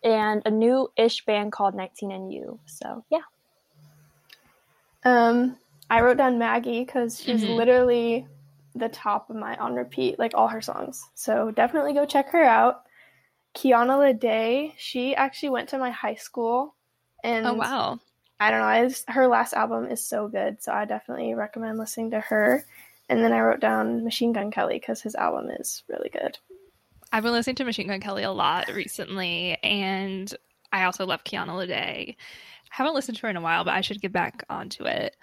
And 0.02 0.42
a 0.46 0.50
new 0.50 0.88
ish 0.96 1.24
band 1.26 1.52
called 1.52 1.74
19 1.74 2.10
and 2.10 2.32
You. 2.32 2.58
So 2.66 3.04
yeah, 3.10 3.20
Um, 5.04 5.56
I 5.88 6.00
wrote 6.00 6.18
down 6.18 6.38
Maggie 6.38 6.84
because 6.84 7.20
she's 7.20 7.42
Mhm. 7.44 7.56
literally 7.56 8.26
the 8.74 8.88
top 8.88 9.28
of 9.30 9.36
my 9.36 9.56
on 9.56 9.74
repeat, 9.74 10.18
like 10.18 10.32
all 10.34 10.48
her 10.48 10.60
songs. 10.60 11.08
So 11.14 11.50
definitely 11.50 11.92
go 11.92 12.06
check 12.06 12.28
her 12.30 12.44
out. 12.44 12.84
Kiana 13.54 13.98
Lede, 13.98 14.72
she 14.78 15.14
actually 15.16 15.50
went 15.50 15.68
to 15.70 15.78
my 15.78 15.90
high 15.90 16.14
school, 16.14 16.76
and 17.24 17.46
Oh 17.46 17.54
wow. 17.54 17.98
I 18.38 18.50
don't 18.50 18.60
know, 18.60 18.66
I 18.66 18.86
just, 18.88 19.10
her 19.10 19.26
last 19.26 19.52
album 19.54 19.86
is 19.86 20.04
so 20.04 20.28
good, 20.28 20.62
so 20.62 20.72
I 20.72 20.84
definitely 20.86 21.34
recommend 21.34 21.78
listening 21.78 22.12
to 22.12 22.20
her. 22.20 22.64
And 23.08 23.22
then 23.22 23.32
I 23.32 23.40
wrote 23.40 23.60
down 23.60 24.04
Machine 24.04 24.32
Gun 24.32 24.50
Kelly 24.50 24.78
because 24.78 25.02
his 25.02 25.14
album 25.16 25.50
is 25.50 25.82
really 25.88 26.08
good. 26.10 26.38
I've 27.12 27.22
been 27.22 27.32
listening 27.32 27.56
to 27.56 27.64
Machine 27.64 27.88
Gun 27.88 28.00
Kelly 28.00 28.22
a 28.22 28.30
lot 28.30 28.68
recently, 28.72 29.56
and 29.62 30.32
I 30.72 30.84
also 30.84 31.04
love 31.06 31.24
Kiana 31.24 31.48
Lede. 31.56 31.72
I 31.72 32.16
haven't 32.70 32.94
listened 32.94 33.16
to 33.18 33.22
her 33.22 33.30
in 33.30 33.36
a 33.36 33.40
while, 33.40 33.64
but 33.64 33.74
I 33.74 33.80
should 33.80 34.00
get 34.00 34.12
back 34.12 34.44
onto 34.48 34.84
it. 34.84 35.16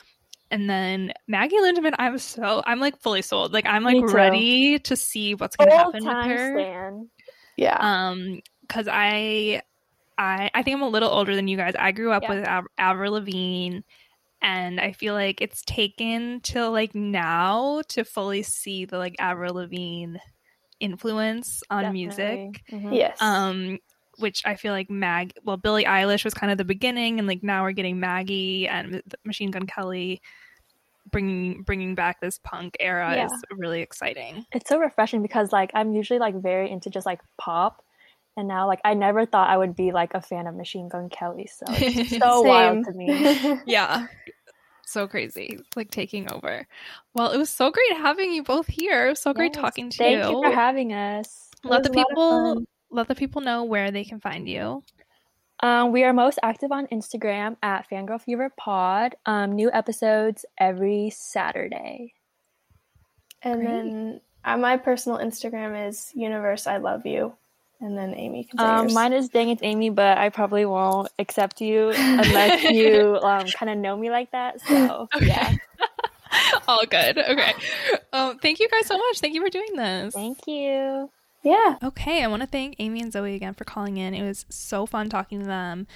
And 0.51 0.69
then 0.69 1.13
Maggie 1.27 1.57
Lindemann, 1.57 1.95
I'm 1.97 2.17
so 2.17 2.61
I'm 2.65 2.79
like 2.79 2.99
fully 3.01 3.21
sold. 3.21 3.53
Like 3.53 3.65
I'm 3.65 3.83
like 3.83 4.01
ready 4.13 4.79
to 4.79 4.95
see 4.95 5.35
what's 5.35 5.55
gonna 5.55 5.71
old 5.71 5.93
happen 5.93 6.05
with 6.05 6.25
her. 6.37 6.59
stan. 6.59 7.09
Yeah. 7.57 7.77
Um, 7.79 8.41
because 8.61 8.87
I, 8.91 9.61
I, 10.17 10.49
I 10.53 10.63
think 10.63 10.75
I'm 10.75 10.81
a 10.83 10.89
little 10.89 11.09
older 11.09 11.35
than 11.35 11.47
you 11.47 11.55
guys. 11.57 11.73
I 11.79 11.91
grew 11.93 12.11
up 12.11 12.23
Yeah. 12.23 12.33
with 12.33 12.45
Av- 12.47 12.67
Avril 12.77 13.13
Lavigne, 13.13 13.79
and 14.41 14.79
I 14.79 14.91
feel 14.91 15.13
like 15.13 15.41
it's 15.41 15.61
taken 15.63 16.41
till 16.41 16.71
like 16.71 16.93
now 16.93 17.81
to 17.89 18.03
fully 18.03 18.43
see 18.43 18.83
the 18.85 18.97
like 18.97 19.15
Avril 19.19 19.55
Lavigne 19.55 20.17
influence 20.79 21.61
on 21.69 21.91
music. 21.93 22.61
Definitely. 22.69 22.89
Mhm. 22.89 22.97
yes. 22.97 23.21
Um, 23.21 23.79
which 24.17 24.41
I 24.45 24.55
feel 24.55 24.73
like 24.73 24.89
Mag, 24.89 25.33
well, 25.43 25.57
Billie 25.57 25.83
Eilish 25.85 26.23
was 26.23 26.33
kind 26.33 26.51
of 26.51 26.57
the 26.57 26.65
beginning, 26.65 27.19
and 27.19 27.27
like 27.27 27.43
now 27.43 27.63
we're 27.63 27.71
getting 27.71 27.99
Maggie 27.99 28.67
and 28.67 29.01
Machine 29.23 29.51
Gun 29.51 29.67
Kelly. 29.67 30.21
Bringing 31.09 31.61
bringing 31.61 31.95
back 31.95 32.19
this 32.19 32.37
punk 32.43 32.75
era 32.81 33.15
Yeah. 33.15 33.25
is 33.27 33.31
really 33.51 33.81
exciting. 33.81 34.45
It's 34.51 34.67
so 34.67 34.77
refreshing 34.77 35.21
because 35.21 35.53
like 35.53 35.71
I'm 35.73 35.93
usually 35.93 36.19
like 36.19 36.35
very 36.35 36.69
into 36.69 36.89
just 36.89 37.05
like 37.05 37.21
pop, 37.37 37.81
and 38.35 38.45
now 38.45 38.67
like 38.67 38.81
I 38.83 38.93
never 38.93 39.25
thought 39.25 39.49
I 39.49 39.55
would 39.57 39.73
be 39.73 39.93
like 39.93 40.15
a 40.15 40.21
fan 40.21 40.47
of 40.47 40.55
Machine 40.55 40.89
Gun 40.89 41.07
Kelly. 41.07 41.47
So 41.47 41.65
it's 41.69 42.17
so 42.19 42.41
wild 42.41 42.83
to 42.85 42.91
me. 42.91 43.07
yeah 43.65 44.07
so 44.87 45.07
crazy 45.07 45.57
It's, 45.59 45.75
like 45.75 45.91
taking 45.91 46.31
over 46.31 46.65
well 47.13 47.31
it 47.31 47.37
was 47.37 47.49
so 47.49 47.71
great 47.71 47.97
having 47.97 48.33
you 48.33 48.43
both 48.43 48.67
here 48.67 49.15
so 49.15 49.33
great 49.33 49.53
Yes, 49.53 49.61
talking 49.61 49.89
to 49.89 49.97
Thank 49.97 50.15
you, 50.15 50.21
Thank 50.21 50.43
you 50.43 50.49
for 50.49 50.55
having 50.55 50.93
us. 50.93 51.49
let 51.63 51.83
the 51.83 51.89
It 51.89 51.95
was 51.95 52.07
a 52.07 52.33
lot 52.33 52.51
of 52.51 52.57
people 52.57 52.63
let 52.89 53.07
the 53.07 53.15
people 53.15 53.41
know 53.41 53.63
where 53.63 53.91
they 53.91 54.03
can 54.03 54.19
find 54.19 54.47
you 54.47 54.83
Um, 55.61 55.91
we 55.91 56.03
are 56.03 56.13
most 56.13 56.39
active 56.43 56.71
on 56.71 56.87
Instagram 56.87 57.57
at 57.63 57.89
Fangirl 57.89 58.21
Fever 58.21 58.51
Pod. 58.57 59.15
Um, 59.25 59.53
new 59.53 59.71
episodes 59.71 60.45
every 60.57 61.09
Saturday. 61.09 62.13
And 63.41 63.59
Great. 63.59 63.67
then 63.67 64.21
uh, 64.45 64.57
my 64.57 64.77
personal 64.77 65.17
Instagram 65.19 65.87
is 65.87 66.11
universe 66.15 66.67
I 66.67 66.77
love 66.77 67.05
you, 67.05 67.33
and 67.79 67.97
then 67.97 68.13
Amy 68.15 68.43
can 68.45 68.57
say 68.59 68.65
Um, 68.65 68.81
yours. 68.85 68.93
mine 68.93 69.13
is 69.13 69.29
Dang 69.29 69.49
It's 69.49 69.61
Amy, 69.63 69.89
but 69.89 70.17
I 70.17 70.29
probably 70.29 70.65
won't 70.65 71.09
accept 71.19 71.61
you 71.61 71.89
unless 71.95 72.63
you 72.63 73.17
um, 73.21 73.45
kind 73.47 73.69
of 73.69 73.77
know 73.77 73.95
me 73.97 74.09
like 74.09 74.31
that. 74.31 74.59
So 74.61 75.07
yeah, 75.21 75.53
all 76.67 76.85
good 76.89 77.17
okay. 77.17 77.53
Um 78.13 78.37
thank 78.39 78.59
you 78.59 78.67
guys 78.69 78.85
so 78.87 78.97
much. 78.97 79.19
Thank 79.19 79.33
you 79.35 79.43
for 79.43 79.49
doing 79.49 79.75
this. 79.75 80.13
Thank 80.13 80.47
you. 80.47 81.09
yeah, 81.43 81.77
okay 81.83 82.23
i 82.23 82.27
want 82.27 82.41
to 82.41 82.47
thank 82.47 82.75
amy 82.79 82.99
and 82.99 83.11
zoe 83.11 83.35
again 83.35 83.53
for 83.53 83.63
calling 83.63 83.97
in. 83.97 84.13
It 84.13 84.23
was 84.23 84.45
so 84.49 84.85
fun 84.85 85.09
talking 85.09 85.39
to 85.39 85.45
them 85.45 85.87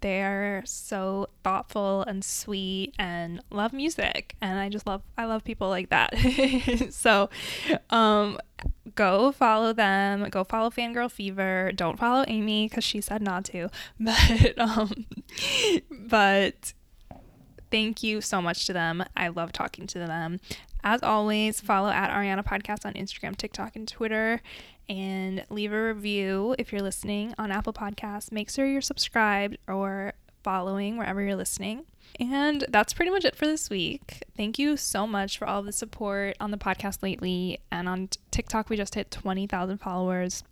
they're 0.00 0.62
so 0.64 1.28
thoughtful 1.42 2.02
and 2.06 2.24
sweet 2.24 2.94
and 2.98 3.40
love 3.50 3.72
music. 3.72 4.36
And 4.40 4.58
i 4.58 4.68
just 4.68 4.86
love 4.86 5.02
i 5.16 5.24
love 5.24 5.44
people 5.44 5.68
like 5.68 5.90
that. 5.90 6.14
So 6.90 7.30
um 7.90 8.38
go 8.94 9.32
follow 9.32 9.72
them. 9.72 10.28
Go 10.30 10.44
follow 10.44 10.70
fangirl 10.70 11.10
fever. 11.10 11.72
Don't 11.74 11.98
follow 11.98 12.24
amy 12.28 12.68
because 12.68 12.84
she 12.84 13.00
said 13.00 13.22
not 13.22 13.44
to. 13.46 13.68
But 14.00 14.58
um 14.58 15.06
but 15.90 16.72
thank 17.70 18.02
you 18.02 18.20
so 18.20 18.40
much 18.40 18.66
to 18.66 18.72
them. 18.72 19.04
I 19.16 19.28
love 19.28 19.52
talking 19.52 19.86
to 19.88 19.98
them 19.98 20.40
As 20.84 21.02
always, 21.02 21.60
follow 21.60 21.88
at 21.90 22.10
Ariana 22.10 22.44
Podcast 22.44 22.86
on 22.86 22.94
Instagram, 22.94 23.36
TikTok, 23.36 23.76
and 23.76 23.86
Twitter. 23.86 24.40
And 24.88 25.44
leave 25.50 25.72
a 25.72 25.88
review 25.88 26.54
if 26.58 26.72
you're 26.72 26.82
listening 26.82 27.34
on 27.36 27.52
Apple 27.52 27.72
Podcasts. 27.72 28.32
Make 28.32 28.50
sure 28.50 28.66
you're 28.66 28.80
subscribed 28.80 29.58
or 29.66 30.14
following 30.42 30.96
wherever 30.96 31.20
you're 31.20 31.36
listening. 31.36 31.84
And 32.18 32.64
that's 32.70 32.94
pretty 32.94 33.10
much 33.10 33.24
it 33.24 33.36
for 33.36 33.46
this 33.46 33.68
week. 33.68 34.22
Thank 34.36 34.58
you 34.58 34.76
so 34.76 35.06
much 35.06 35.36
for 35.36 35.46
all 35.46 35.62
the 35.62 35.72
support 35.72 36.36
on 36.40 36.50
the 36.50 36.56
podcast 36.56 37.02
lately. 37.02 37.58
And 37.70 37.88
on 37.88 38.08
TikTok, 38.30 38.70
we 38.70 38.76
just 38.76 38.94
hit 38.94 39.10
20,000 39.10 39.78
followers. 39.78 40.42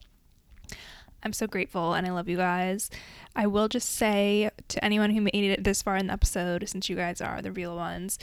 I'm 1.22 1.32
so 1.32 1.46
grateful 1.46 1.94
and 1.94 2.06
I 2.06 2.12
love 2.12 2.28
you 2.28 2.36
guys. 2.36 2.90
I 3.34 3.46
will 3.46 3.68
just 3.68 3.88
say 3.88 4.50
to 4.68 4.84
anyone 4.84 5.10
who 5.10 5.22
made 5.22 5.34
it 5.34 5.64
this 5.64 5.82
far 5.82 5.96
in 5.96 6.06
the 6.06 6.12
episode, 6.12 6.68
since 6.68 6.88
you 6.88 6.94
guys 6.94 7.20
are 7.20 7.42
the 7.42 7.50
real 7.50 7.74
ones, 7.74 8.18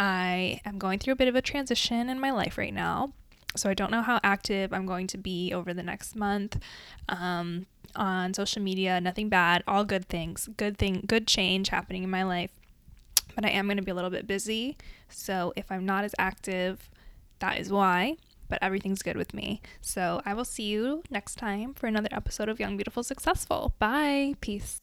I 0.00 0.62
am 0.64 0.78
going 0.78 0.98
through 0.98 1.12
a 1.12 1.16
bit 1.16 1.28
of 1.28 1.36
a 1.36 1.42
transition 1.42 2.08
in 2.08 2.18
my 2.18 2.30
life 2.30 2.56
right 2.56 2.72
now. 2.72 3.12
So 3.54 3.68
I 3.68 3.74
don't 3.74 3.90
know 3.90 4.00
how 4.00 4.18
active 4.24 4.72
I'm 4.72 4.86
going 4.86 5.06
to 5.08 5.18
be 5.18 5.52
over 5.52 5.74
the 5.74 5.82
next 5.82 6.16
month 6.16 6.58
um, 7.08 7.66
on 7.94 8.32
social 8.32 8.62
media. 8.62 8.98
Nothing 8.98 9.28
bad, 9.28 9.62
all 9.66 9.84
good 9.84 10.08
things, 10.08 10.48
good 10.56 10.78
thing, 10.78 11.04
good 11.06 11.26
change 11.26 11.68
happening 11.68 12.02
in 12.02 12.10
my 12.10 12.22
life. 12.22 12.50
But 13.34 13.44
I 13.44 13.50
am 13.50 13.66
going 13.66 13.76
to 13.76 13.82
be 13.82 13.90
a 13.90 13.94
little 13.94 14.10
bit 14.10 14.26
busy. 14.26 14.78
So 15.10 15.52
if 15.54 15.70
I'm 15.70 15.84
not 15.84 16.04
as 16.04 16.14
active, 16.18 16.88
that 17.40 17.58
is 17.58 17.70
why. 17.70 18.16
But 18.48 18.58
everything's 18.62 19.02
good 19.02 19.16
with 19.16 19.34
me. 19.34 19.60
So 19.82 20.22
I 20.24 20.32
will 20.32 20.46
see 20.46 20.64
you 20.64 21.02
next 21.10 21.36
time 21.36 21.74
for 21.74 21.86
another 21.86 22.08
episode 22.10 22.48
of 22.48 22.58
Young, 22.58 22.76
Beautiful, 22.76 23.02
Successful. 23.02 23.74
Bye. 23.78 24.34
Peace. 24.40 24.78